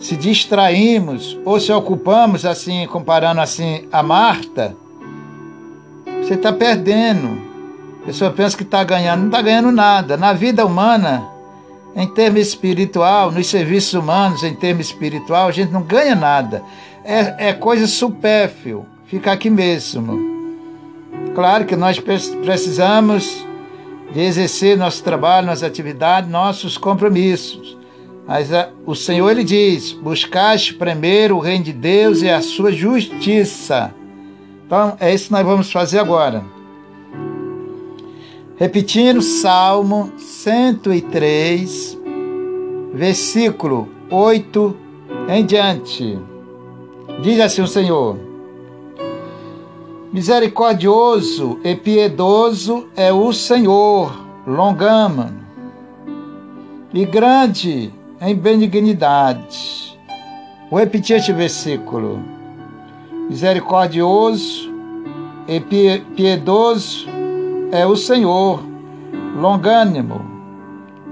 [0.00, 4.76] se distraímos ou se ocupamos assim, comparando assim a Marta,
[6.22, 7.38] você está perdendo.
[8.02, 10.16] A pessoa pensa que está ganhando, não está ganhando nada.
[10.16, 11.26] Na vida humana,
[11.94, 16.62] em termos espiritual, nos serviços humanos, em termos espiritual, a gente não ganha nada.
[17.04, 20.18] É, é coisa supérflua, fica aqui mesmo.
[21.34, 23.44] Claro que nós precisamos
[24.12, 27.76] de exercer nosso trabalho, nossas atividades, nossos compromissos.
[28.26, 32.72] Mas a, o Senhor ele diz: buscaste primeiro o reino de Deus e a sua
[32.72, 33.94] justiça.
[34.66, 36.44] Então é isso que nós vamos fazer agora.
[38.56, 41.98] Repetindo Salmo 103,
[42.94, 44.76] versículo 8
[45.28, 46.18] em diante.
[47.20, 48.33] Diz assim o Senhor:
[50.14, 55.28] Misericordioso e piedoso é o Senhor, longamo
[56.92, 59.98] e grande em benignidade.
[60.70, 62.22] Vou repetir este versículo.
[63.28, 64.72] Misericordioso
[65.48, 67.08] e piedoso
[67.72, 68.62] é o Senhor,
[69.36, 70.24] longânimo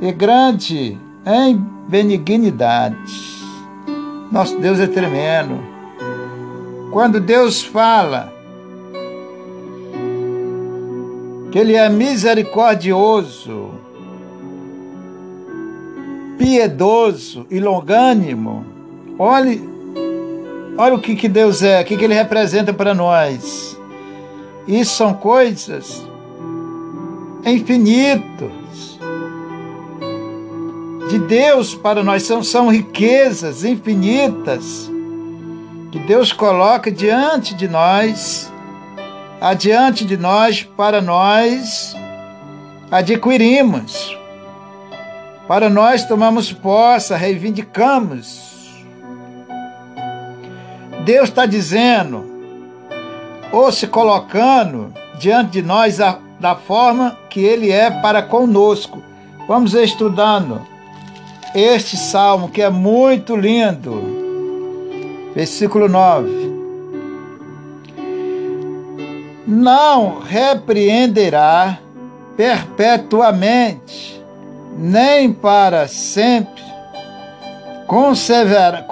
[0.00, 0.96] e grande
[1.26, 1.56] em
[1.88, 2.94] benignidade.
[4.30, 5.58] Nosso Deus é tremendo.
[6.92, 8.31] Quando Deus fala
[11.52, 13.70] que Ele é misericordioso,
[16.38, 18.64] piedoso e longânimo,
[19.18, 19.62] olhe,
[20.78, 23.78] olha o que, que Deus é, o que, que Ele representa para nós.
[24.66, 26.02] Isso são coisas
[27.44, 28.98] infinitos
[31.10, 34.90] de Deus para nós, são, são riquezas infinitas
[35.90, 38.51] que Deus coloca diante de nós,
[39.42, 41.96] adiante de nós, para nós
[42.88, 44.16] adquirimos,
[45.48, 48.40] para nós tomamos posse, reivindicamos.
[51.04, 52.24] Deus está dizendo,
[53.50, 59.02] ou se colocando diante de nós a da forma que ele é para conosco.
[59.48, 60.62] Vamos estudando
[61.52, 65.32] este salmo que é muito lindo.
[65.34, 66.51] Versículo 9.
[69.46, 71.78] Não repreenderá
[72.36, 74.22] perpetuamente,
[74.76, 76.62] nem para sempre,
[77.86, 78.84] conservará,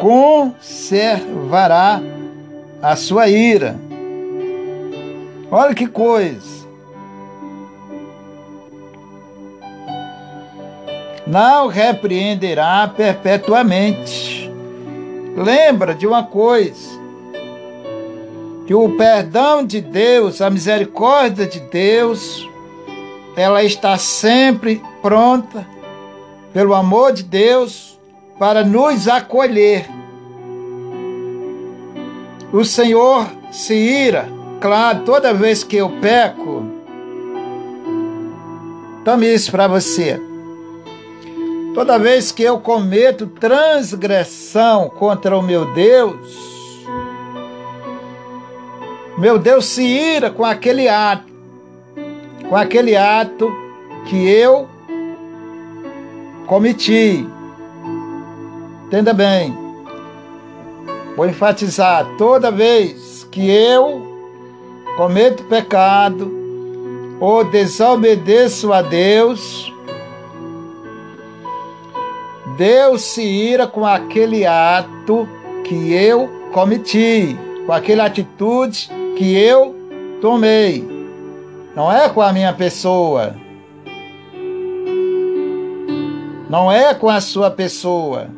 [0.00, 2.00] conservará
[2.82, 3.86] a sua ira
[5.50, 6.66] Olha que coisa.
[11.26, 14.50] Não repreenderá perpetuamente.
[15.36, 16.95] Lembra de uma coisa:
[18.66, 22.48] que o perdão de Deus, a misericórdia de Deus,
[23.36, 25.66] ela está sempre pronta,
[26.52, 27.98] pelo amor de Deus,
[28.38, 29.86] para nos acolher.
[32.52, 36.64] O Senhor se ira Claro, toda vez que eu peco,
[39.04, 40.20] tome isso para você.
[41.74, 46.55] Toda vez que eu cometo transgressão contra o meu Deus,
[49.18, 51.32] meu Deus se ira com aquele ato,
[52.48, 53.50] com aquele ato
[54.04, 54.68] que eu
[56.46, 57.26] cometi.
[58.86, 59.56] Entenda bem.
[61.16, 64.06] Vou enfatizar: toda vez que eu
[64.98, 66.30] cometo pecado
[67.18, 69.72] ou desobedeço a Deus,
[72.58, 75.26] Deus se ira com aquele ato
[75.64, 79.74] que eu cometi, com aquela atitude que eu
[80.20, 80.86] tomei.
[81.74, 83.34] Não é com a minha pessoa.
[86.48, 88.28] Não é com a sua pessoa.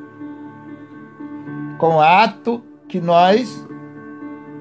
[1.79, 3.67] Com o ato que nós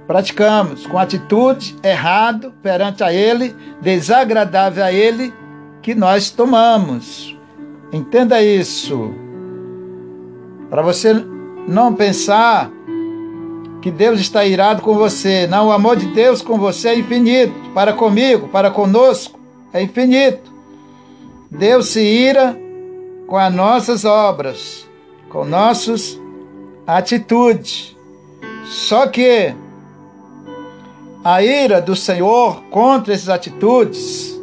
[0.05, 5.33] praticamos, com atitude errado perante a Ele, desagradável a Ele,
[5.81, 7.37] que nós tomamos.
[7.91, 9.13] Entenda isso.
[10.69, 11.13] Para você
[11.67, 12.71] não pensar
[13.81, 15.47] que Deus está irado com você.
[15.47, 17.53] Não, o amor de Deus com você é infinito.
[17.73, 19.39] Para comigo, para conosco,
[19.73, 20.51] é infinito.
[21.49, 22.57] Deus se ira
[23.27, 24.87] com as nossas obras,
[25.29, 26.19] com nossas
[26.85, 27.95] atitudes.
[28.65, 29.53] Só que
[31.23, 34.39] a ira do Senhor contra essas atitudes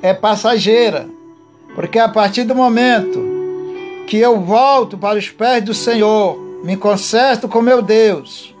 [0.00, 1.08] é passageira,
[1.74, 3.20] porque a partir do momento
[4.06, 8.54] que eu volto para os pés do Senhor, me conserto com meu Deus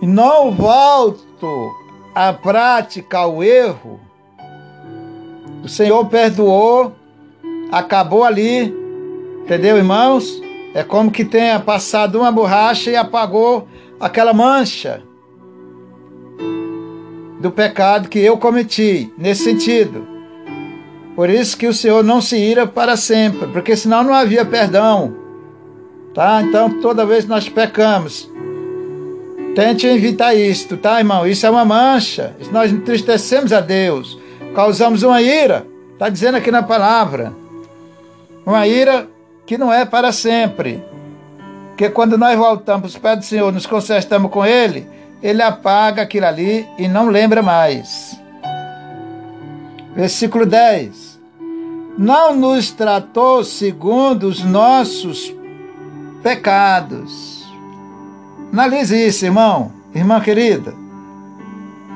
[0.00, 1.72] e não volto
[2.14, 4.00] à prática, ao erro,
[5.62, 6.92] o Senhor perdoou,
[7.70, 8.74] acabou ali,
[9.44, 10.42] entendeu, irmãos?
[10.74, 13.68] É como que tenha passado uma borracha e apagou
[14.00, 15.02] aquela mancha
[17.38, 20.06] do pecado que eu cometi, nesse sentido.
[21.14, 25.21] Por isso que o Senhor não se ira para sempre, porque senão não havia perdão.
[26.14, 26.42] Tá?
[26.42, 28.30] Então, toda vez que nós pecamos,
[29.54, 31.26] tente evitar isto, tá, irmão?
[31.26, 32.36] Isso é uma mancha.
[32.50, 34.18] Nós entristecemos a Deus,
[34.54, 35.66] causamos uma ira.
[35.92, 37.32] Está dizendo aqui na palavra.
[38.44, 39.08] Uma ira
[39.46, 40.82] que não é para sempre.
[41.68, 44.86] Porque quando nós voltamos para do Senhor, nos consertamos com Ele,
[45.22, 48.20] Ele apaga aquilo ali e não lembra mais.
[49.94, 51.20] Versículo 10.
[51.96, 55.34] Não nos tratou segundo os nossos
[56.22, 57.42] pecados.
[58.52, 60.74] Analise isso, irmão, irmã querida.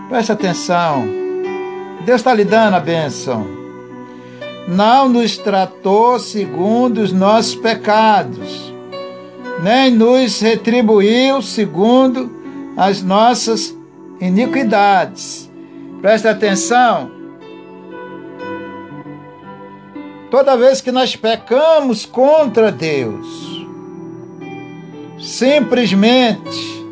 [0.08, 1.06] Preste atenção.
[2.04, 3.46] Deus está lhe dando a bênção.
[4.68, 8.72] Não nos tratou segundo os nossos pecados,
[9.62, 12.30] nem nos retribuiu segundo
[12.76, 13.76] as nossas
[14.20, 15.50] iniquidades.
[16.00, 17.10] Preste atenção.
[20.30, 23.45] Toda vez que nós pecamos contra Deus,
[25.18, 26.84] Simplesmente,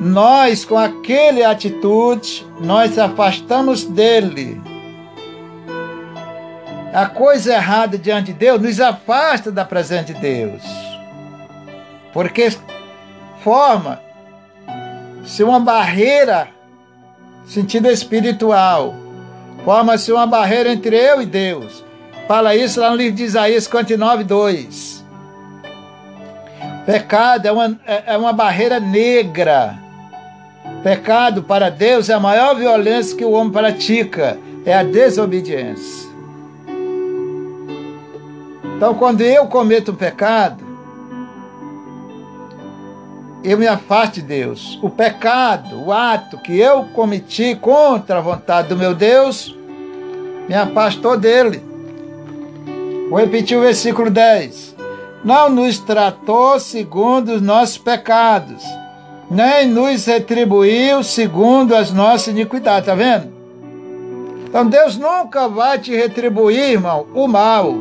[0.00, 4.60] nós, com aquele atitude, nós afastamos dele.
[6.92, 10.62] A coisa errada diante de Deus nos afasta da presença de Deus.
[12.12, 12.50] Porque
[13.42, 14.00] forma
[15.24, 16.48] se uma barreira,
[17.44, 18.94] sentido espiritual,
[19.64, 21.84] forma-se uma barreira entre eu e Deus.
[22.26, 24.97] Fala isso lá no livro de Isaías 59, 2.
[26.88, 29.78] Pecado é uma, é, é uma barreira negra.
[30.82, 36.08] Pecado para Deus é a maior violência que o homem pratica, é a desobediência.
[38.74, 40.64] Então, quando eu cometo um pecado,
[43.44, 44.78] eu me afasto de Deus.
[44.82, 49.54] O pecado, o ato que eu cometi contra a vontade do meu Deus,
[50.48, 51.62] me afastou dele.
[53.10, 54.67] Vou repetir o versículo 10
[55.24, 58.64] não nos tratou segundo os nossos pecados,
[59.30, 63.32] nem nos retribuiu segundo as nossas iniquidades, tá vendo?
[64.48, 67.72] Então Deus nunca vai te retribuir, irmão, o mal.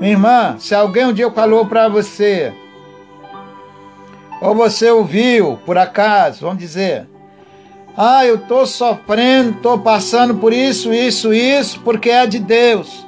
[0.00, 2.54] Minha irmã, se alguém um dia falou para você,
[4.40, 7.06] ou você ouviu, por acaso, vamos dizer,
[7.94, 13.06] ah, eu estou sofrendo, estou passando por isso, isso, isso, porque é de Deus.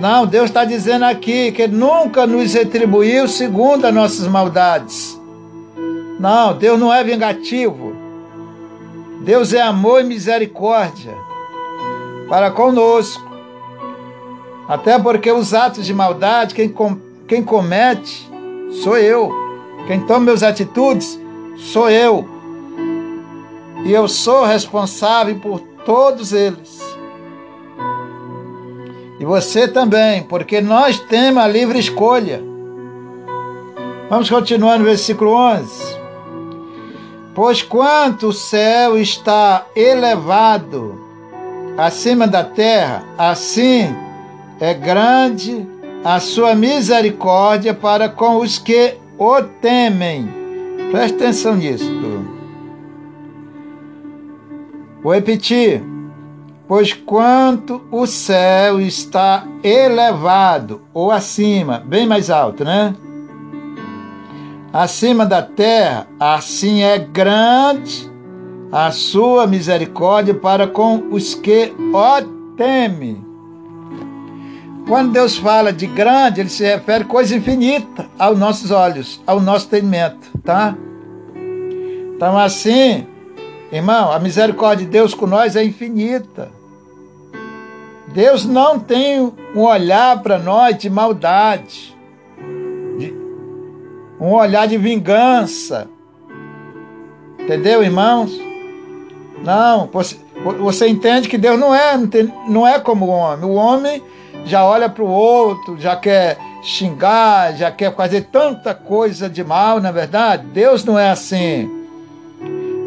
[0.00, 5.20] Não, Deus está dizendo aqui que nunca nos retribuiu segundo as nossas maldades.
[6.18, 7.94] Não, Deus não é vingativo.
[9.20, 11.14] Deus é amor e misericórdia
[12.28, 13.24] para conosco.
[14.68, 18.28] Até porque os atos de maldade, quem, com, quem comete,
[18.82, 19.30] sou eu.
[19.86, 21.20] Quem toma meus atitudes,
[21.56, 22.26] sou eu.
[23.84, 26.80] E eu sou responsável por todos eles.
[29.24, 32.44] E você também, porque nós temos a livre escolha.
[34.10, 35.98] Vamos continuar no versículo 11.
[37.34, 41.00] Pois quanto o céu está elevado
[41.78, 43.96] acima da terra, assim
[44.60, 45.66] é grande
[46.04, 50.28] a sua misericórdia para com os que o temem.
[50.90, 51.90] Preste atenção nisso.
[55.02, 55.93] Vou repetir.
[56.66, 62.94] Pois quanto o céu está elevado, ou acima, bem mais alto, né?
[64.72, 68.10] Acima da terra, assim é grande
[68.72, 73.24] a sua misericórdia para com os que o temem.
[74.88, 79.40] Quando Deus fala de grande, ele se refere a coisa infinita aos nossos olhos, ao
[79.40, 80.76] nosso entendimento, tá?
[82.16, 83.06] Então, assim,
[83.78, 86.50] irmão, a misericórdia de Deus com nós é infinita.
[88.08, 91.96] Deus não tem um olhar para nós de maldade,
[92.98, 93.12] de,
[94.20, 95.88] um olhar de vingança.
[97.40, 98.30] Entendeu, irmãos?
[99.42, 100.16] Não, você,
[100.60, 103.44] você entende que Deus não é, não, tem, não é como o homem.
[103.44, 104.02] O homem
[104.44, 109.80] já olha para o outro, já quer xingar, já quer fazer tanta coisa de mal,
[109.80, 110.46] na é verdade?
[110.46, 111.73] Deus não é assim.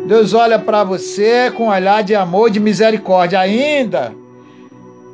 [0.07, 4.15] Deus olha para você com um olhar de amor, de misericórdia, ainda,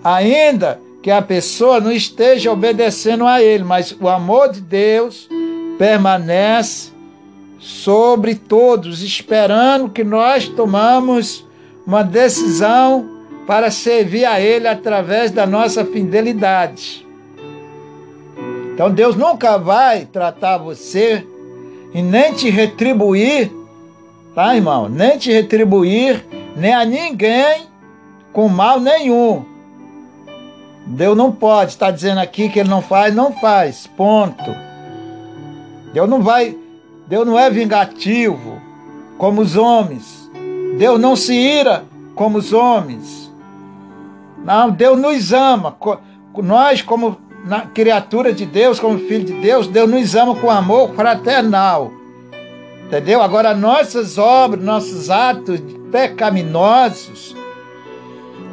[0.03, 5.27] ainda que a pessoa não esteja obedecendo a Ele, mas o amor de Deus
[5.79, 6.91] permanece
[7.57, 11.43] sobre todos, esperando que nós tomamos
[11.87, 13.09] uma decisão
[13.47, 17.03] para servir a Ele através da nossa fidelidade.
[18.73, 21.25] Então Deus nunca vai tratar você
[21.93, 23.51] e nem te retribuir,
[24.34, 24.89] tá, irmão?
[24.89, 26.25] Nem te retribuir,
[26.55, 27.67] nem a ninguém
[28.31, 29.45] com mal nenhum.
[30.86, 33.88] Deus não pode estar dizendo aqui que ele não faz, não faz.
[33.88, 34.55] Ponto.
[35.93, 36.57] Deus não vai,
[37.07, 38.61] Deus não é vingativo
[39.17, 40.29] como os homens.
[40.77, 43.31] Deus não se ira como os homens.
[44.43, 45.77] Não, Deus nos ama.
[46.38, 47.17] Nós, como
[47.73, 51.91] criatura de Deus, como filho de Deus, Deus nos ama com amor fraternal.
[52.93, 53.23] Entendeu?
[53.23, 55.59] Agora, nossas obras, nossos atos
[55.91, 57.35] pecaminosos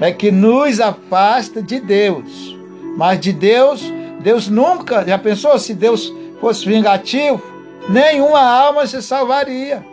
[0.01, 2.57] é que nos afasta de Deus.
[2.97, 6.11] Mas de Deus, Deus nunca, já pensou se Deus
[6.41, 7.43] fosse vingativo?
[7.86, 9.84] Nenhuma alma se salvaria.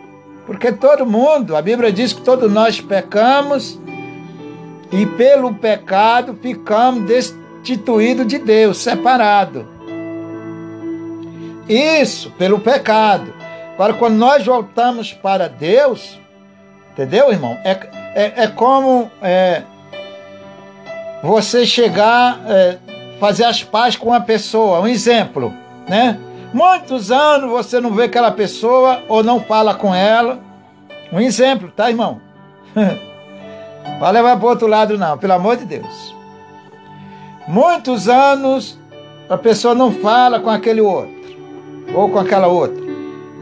[0.46, 3.78] Porque todo mundo, a Bíblia diz que todos nós pecamos
[4.90, 9.66] e pelo pecado ficamos destituídos de Deus, separados.
[11.68, 13.37] Isso, pelo pecado.
[13.78, 16.18] Agora, quando nós voltamos para Deus,
[16.90, 17.56] entendeu, irmão?
[17.62, 17.78] É,
[18.12, 19.62] é, é como é,
[21.22, 22.78] você chegar, é,
[23.20, 24.80] fazer as pazes com uma pessoa.
[24.80, 25.54] Um exemplo,
[25.88, 26.18] né?
[26.52, 30.40] Muitos anos você não vê aquela pessoa ou não fala com ela.
[31.12, 32.20] Um exemplo, tá, irmão?
[34.00, 36.12] Vai levar para o outro lado, não, pelo amor de Deus.
[37.46, 38.76] Muitos anos
[39.28, 41.14] a pessoa não fala com aquele outro,
[41.94, 42.87] ou com aquela outra.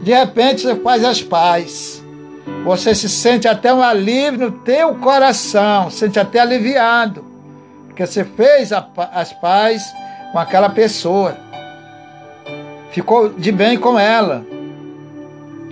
[0.01, 2.03] De repente você faz as pazes.
[2.63, 7.25] Você se sente até um alívio no teu coração, se sente até aliviado.
[7.87, 9.85] Porque você fez a, as pazes
[10.31, 11.35] com aquela pessoa.
[12.91, 14.45] Ficou de bem com ela.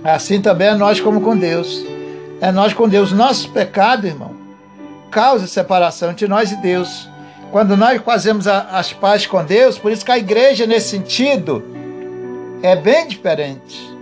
[0.02, 1.84] Assim também é nós como com Deus.
[2.40, 3.12] É nós com Deus.
[3.12, 4.34] Nosso pecado, irmão,
[5.10, 7.08] causa separação entre nós e Deus.
[7.50, 11.64] Quando nós fazemos a, as pazes com Deus, por isso que a igreja, nesse sentido,
[12.62, 13.95] é bem diferente.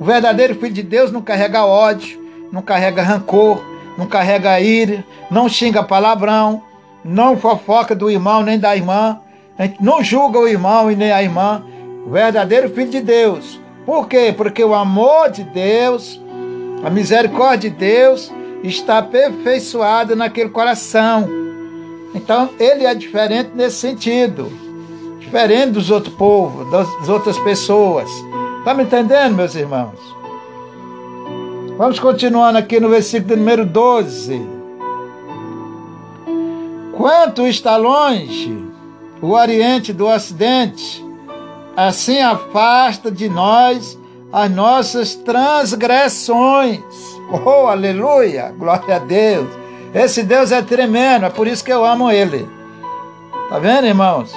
[0.00, 2.18] O verdadeiro filho de Deus não carrega ódio,
[2.50, 3.62] não carrega rancor,
[3.98, 6.62] não carrega ira, não xinga palavrão,
[7.04, 9.20] não fofoca do irmão nem da irmã,
[9.78, 11.62] não julga o irmão e nem a irmã.
[12.06, 13.60] O verdadeiro filho de Deus.
[13.84, 14.34] Por quê?
[14.34, 16.18] Porque o amor de Deus,
[16.82, 18.32] a misericórdia de Deus
[18.64, 21.28] está aperfeiçoado naquele coração.
[22.14, 24.50] Então, ele é diferente nesse sentido.
[25.18, 28.08] Diferente dos outros povos, das outras pessoas.
[28.60, 29.98] Está me entendendo, meus irmãos?
[31.78, 34.46] Vamos continuando aqui no versículo número 12.
[36.92, 38.62] Quanto está longe
[39.22, 41.02] o Oriente do Ocidente,
[41.74, 43.98] assim afasta de nós
[44.30, 46.82] as nossas transgressões.
[47.32, 48.54] Oh, aleluia!
[48.58, 49.48] Glória a Deus!
[49.94, 52.46] Esse Deus é tremendo, é por isso que eu amo Ele.
[53.48, 54.30] Tá vendo, irmãos?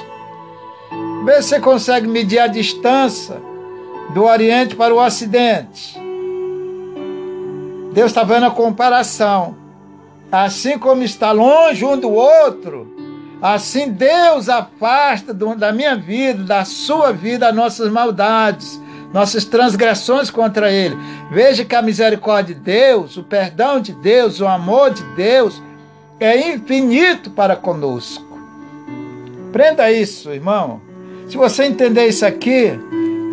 [1.26, 3.52] Vê se você consegue medir a distância
[4.14, 6.00] do Oriente para o Ocidente.
[7.94, 9.56] Deus está vendo a comparação.
[10.32, 12.96] Assim como está longe um do outro,
[13.42, 18.82] assim Deus afasta da minha vida, da sua vida, as nossas maldades
[19.14, 20.98] nossas transgressões contra Ele.
[21.30, 25.62] Veja que a misericórdia de Deus, o perdão de Deus, o amor de Deus
[26.20, 28.26] é infinito para conosco.
[29.50, 30.82] Aprenda isso, irmão.
[31.30, 32.72] Se você entender isso aqui,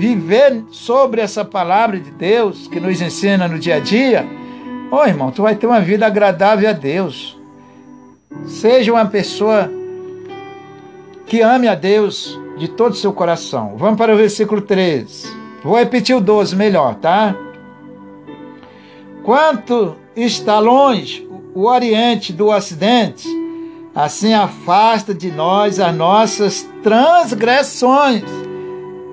[0.01, 4.26] viver sobre essa palavra de Deus que nos ensina no dia a dia,
[4.90, 7.38] ô oh, irmão, tu vai ter uma vida agradável a Deus.
[8.46, 9.70] Seja uma pessoa
[11.26, 13.74] que ame a Deus de todo o seu coração.
[13.76, 15.28] Vamos para o versículo 13.
[15.62, 17.36] Vou repetir o 12 melhor, tá?
[19.22, 23.28] Quanto está longe o Oriente do Ocidente,
[23.94, 28.49] assim afasta de nós as nossas transgressões.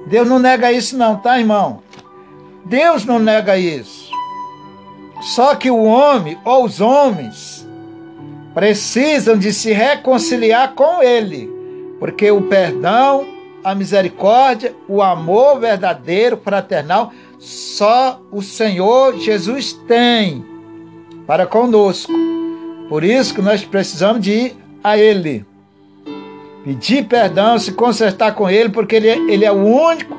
[0.08, 1.82] Deus não nega isso, não, tá, irmão?
[2.66, 4.10] Deus não nega isso.
[5.22, 7.68] Só que o homem ou os homens
[8.54, 11.52] precisam de se reconciliar com Ele,
[12.00, 13.28] porque o perdão,
[13.64, 20.46] a misericórdia, o amor verdadeiro, fraternal, só o Senhor Jesus tem
[21.26, 22.14] para conosco.
[22.88, 25.46] Por isso que nós precisamos de ir a Ele.
[26.68, 30.18] Pedir perdão, se consertar com Ele, porque Ele, é, ele é o único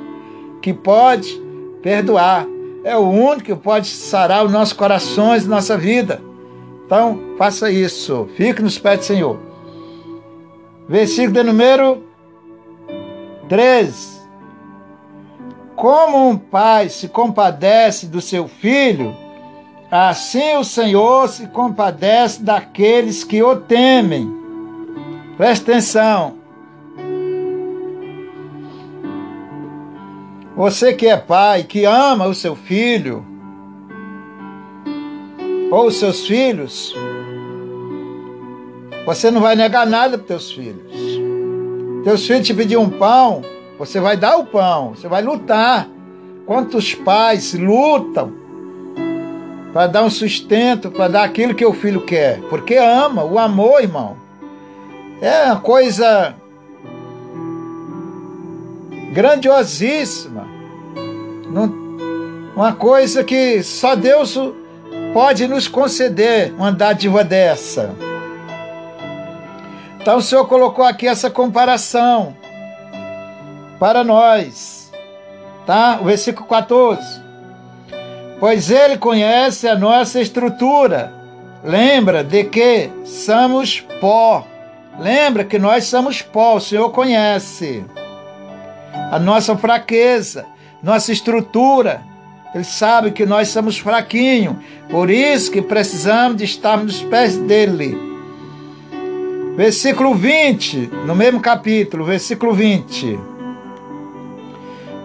[0.63, 1.39] que pode
[1.83, 2.47] perdoar.
[2.83, 6.23] É o único que pode sarar os nossos corações nossa vida.
[6.87, 8.31] Então, faça isso.
[8.35, 9.39] Fique nos pés do Senhor.
[10.89, 12.03] Versículo de número
[13.47, 14.21] 13.
[15.77, 19.15] Como um pai se compadece do seu filho,
[19.91, 24.35] assim o Senhor se compadece daqueles que o temem.
[25.37, 26.38] Presta atenção.
[30.59, 33.25] Você que é pai, que ama o seu filho,
[35.71, 36.97] ou os seus filhos,
[39.07, 40.93] você não vai negar nada para teus filhos.
[42.03, 43.43] Teus filhos te pedir um pão,
[43.79, 45.89] você vai dar o pão, você vai lutar.
[46.45, 48.33] Quantos pais lutam
[49.73, 52.41] para dar um sustento, para dar aquilo que o filho quer?
[52.51, 54.17] Porque ama, o amor, irmão.
[55.23, 56.35] É uma coisa
[59.13, 60.47] grandiosíssima.
[62.55, 64.39] Uma coisa que só Deus
[65.13, 67.95] pode nos conceder uma dádiva dessa.
[70.01, 72.37] Então o Senhor colocou aqui essa comparação
[73.79, 74.91] para nós.
[75.67, 75.99] Tá?
[76.01, 77.21] O versículo 14.
[78.41, 81.13] Pois ele conhece a nossa estrutura.
[81.63, 84.47] Lembra de que somos pó.
[84.99, 87.85] Lembra que nós somos pó, o Senhor conhece.
[89.11, 90.47] A nossa fraqueza,
[90.83, 92.03] nossa estrutura.
[92.55, 94.57] Ele sabe que nós somos fraquinhos.
[94.91, 97.97] Por isso que precisamos de estar nos pés dele.
[99.57, 103.19] Versículo 20, no mesmo capítulo, versículo 20.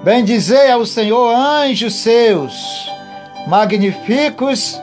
[0.04, 2.92] Bendizei ao Senhor anjos seus,
[3.48, 4.80] magníficos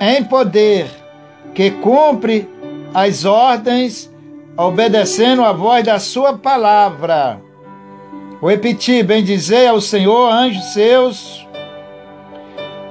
[0.00, 0.90] em poder,
[1.54, 2.48] que cumpre
[2.92, 4.10] as ordens,
[4.56, 7.40] obedecendo a voz da sua palavra.
[8.44, 11.48] Vou repetir: bendizei ao Senhor anjos seus,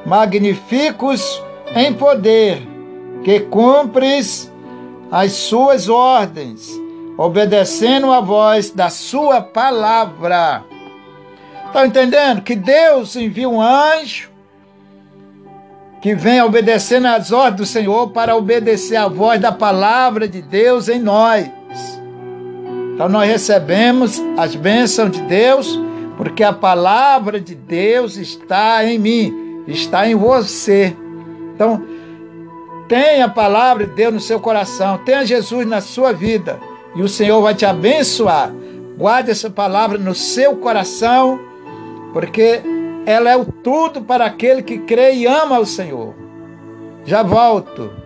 [0.04, 1.44] magníficos
[1.76, 2.68] em poder,
[3.24, 4.52] que cumpres
[5.12, 6.72] as suas ordens,
[7.20, 10.64] obedecendo a voz da sua palavra.
[11.68, 12.42] Estão entendendo?
[12.42, 14.32] Que Deus envia um anjo
[16.02, 20.90] que vem obedecendo às ordens do Senhor para obedecer à voz da palavra de Deus
[20.90, 21.48] em nós.
[22.94, 25.80] Então nós recebemos as bênçãos de Deus,
[26.18, 30.96] porque a palavra de Deus está em mim, está em você.
[31.56, 31.82] Então,
[32.88, 36.60] tenha a palavra de Deus no seu coração, tenha Jesus na sua vida,
[36.96, 38.52] e o Senhor vai te abençoar.
[38.98, 41.40] Guarde essa palavra no seu coração
[42.14, 42.62] porque
[43.06, 46.14] ela é o tudo para aquele que crê e ama o Senhor.
[47.04, 48.03] Já volto.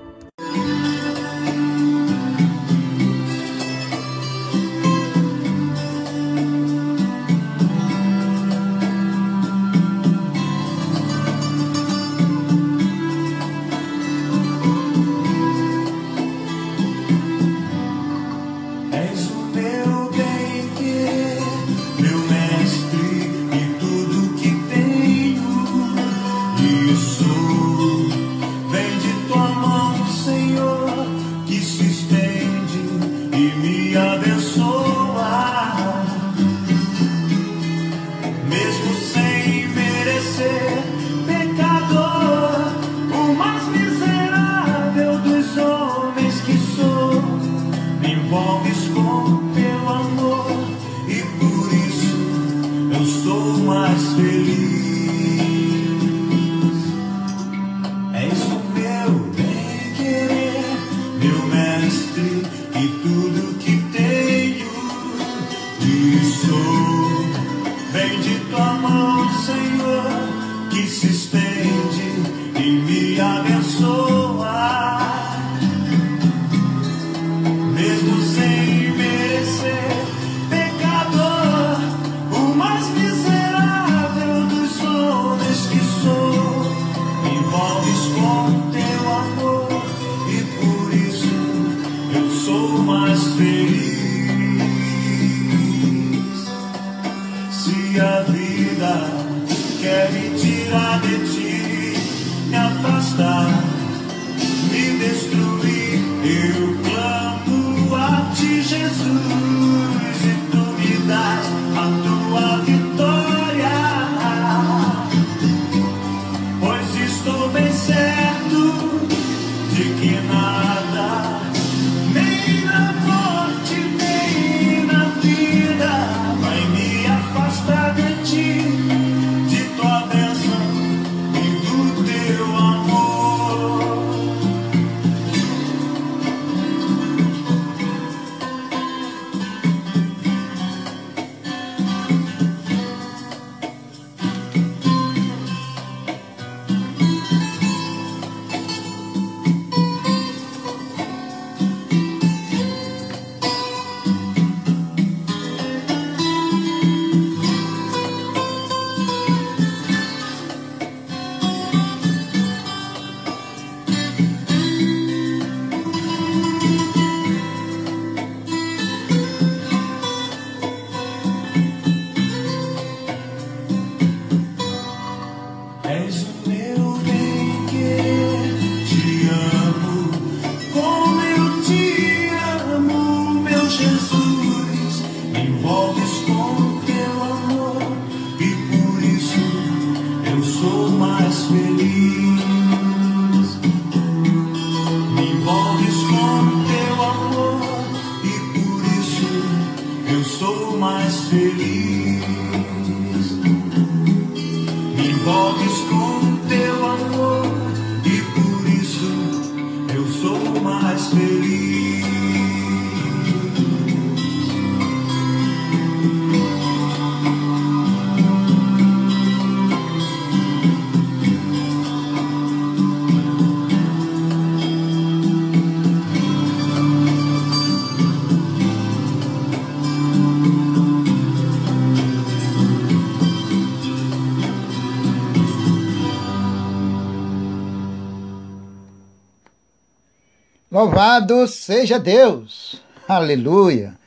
[241.17, 242.79] Louvado seja Deus!
[243.07, 243.97] Aleluia!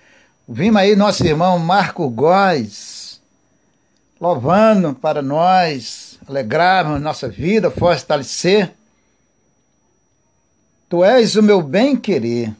[0.48, 3.20] Vimos aí nosso irmão Marco Góes,
[4.20, 8.72] louvando para nós, alegrarmos nossa vida, fortalecer.
[10.88, 12.54] Tu és o meu bem-querer.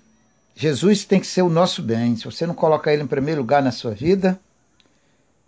[0.57, 2.17] Jesus tem que ser o nosso bem.
[2.17, 4.37] Se você não colocar ele em primeiro lugar na sua vida,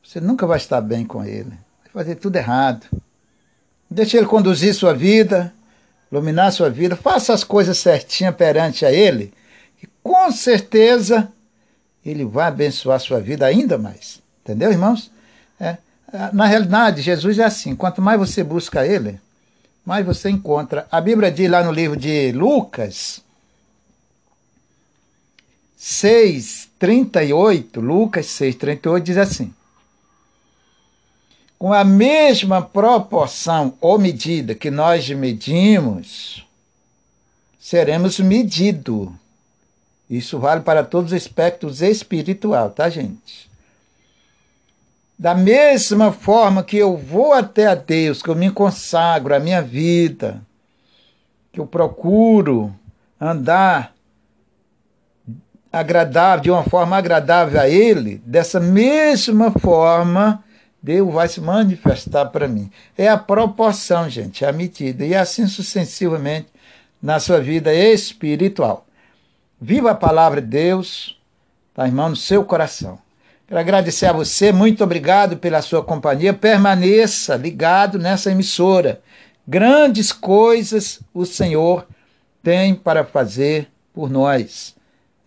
[0.00, 1.50] você nunca vai estar bem com ele.
[1.92, 2.86] Vai fazer tudo errado.
[3.90, 5.53] Deixe ele conduzir sua vida,
[6.13, 9.33] iluminar sua vida, faça as coisas certinhas perante a Ele,
[9.83, 11.33] e com certeza
[12.05, 14.21] Ele vai abençoar sua vida ainda mais.
[14.43, 15.11] Entendeu, irmãos?
[15.59, 15.79] É,
[16.33, 19.19] na realidade, Jesus é assim: quanto mais você busca Ele,
[19.85, 20.87] mais você encontra.
[20.91, 23.23] A Bíblia diz lá no livro de Lucas
[25.79, 29.53] 6, 38, Lucas 6, 38 diz assim
[31.63, 36.45] com a mesma proporção ou medida que nós medimos,
[37.57, 39.09] seremos medidos.
[40.11, 43.49] Isso vale para todos os aspectos espiritual, tá, gente?
[45.17, 49.63] Da mesma forma que eu vou até a Deus, que eu me consagro a minha
[49.63, 50.43] vida,
[51.53, 52.75] que eu procuro
[53.21, 53.95] andar
[55.73, 60.43] agradável, de uma forma agradável a Ele, dessa mesma forma
[60.83, 62.70] Deus vai se manifestar para mim.
[62.99, 65.07] É a proporção, gente, é a medida.
[65.07, 66.49] E assim sucessivamente
[67.01, 68.87] na sua vida espiritual.
[69.61, 71.20] Viva a palavra de Deus,
[71.72, 72.99] tá, irmão, no seu coração.
[73.47, 76.33] Quero agradecer a você, muito obrigado pela sua companhia.
[76.33, 79.01] Permaneça ligado nessa emissora.
[79.47, 81.87] Grandes coisas o Senhor
[82.43, 84.74] tem para fazer por nós.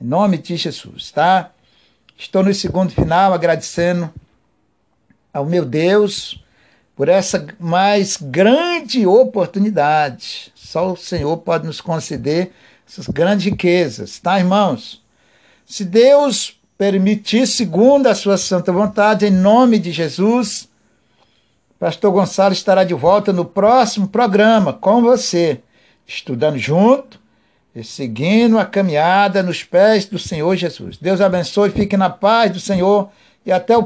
[0.01, 1.51] Em nome de Jesus, tá?
[2.17, 4.11] Estou no segundo final agradecendo
[5.35, 6.41] ao meu Deus
[6.95, 10.49] por essa mais grande oportunidade.
[10.55, 12.51] Só o Senhor pode nos conceder
[12.87, 15.03] essas grandes riquezas, tá, irmãos?
[15.65, 20.69] Se Deus permitir, segundo a sua santa vontade, em nome de Jesus,
[21.77, 25.59] Pastor Gonçalo estará de volta no próximo programa com você,
[26.07, 27.19] estudando junto
[27.75, 30.97] e seguindo a caminhada nos pés do Senhor Jesus.
[30.97, 33.09] Deus abençoe, fique na paz do Senhor
[33.45, 33.83] e até o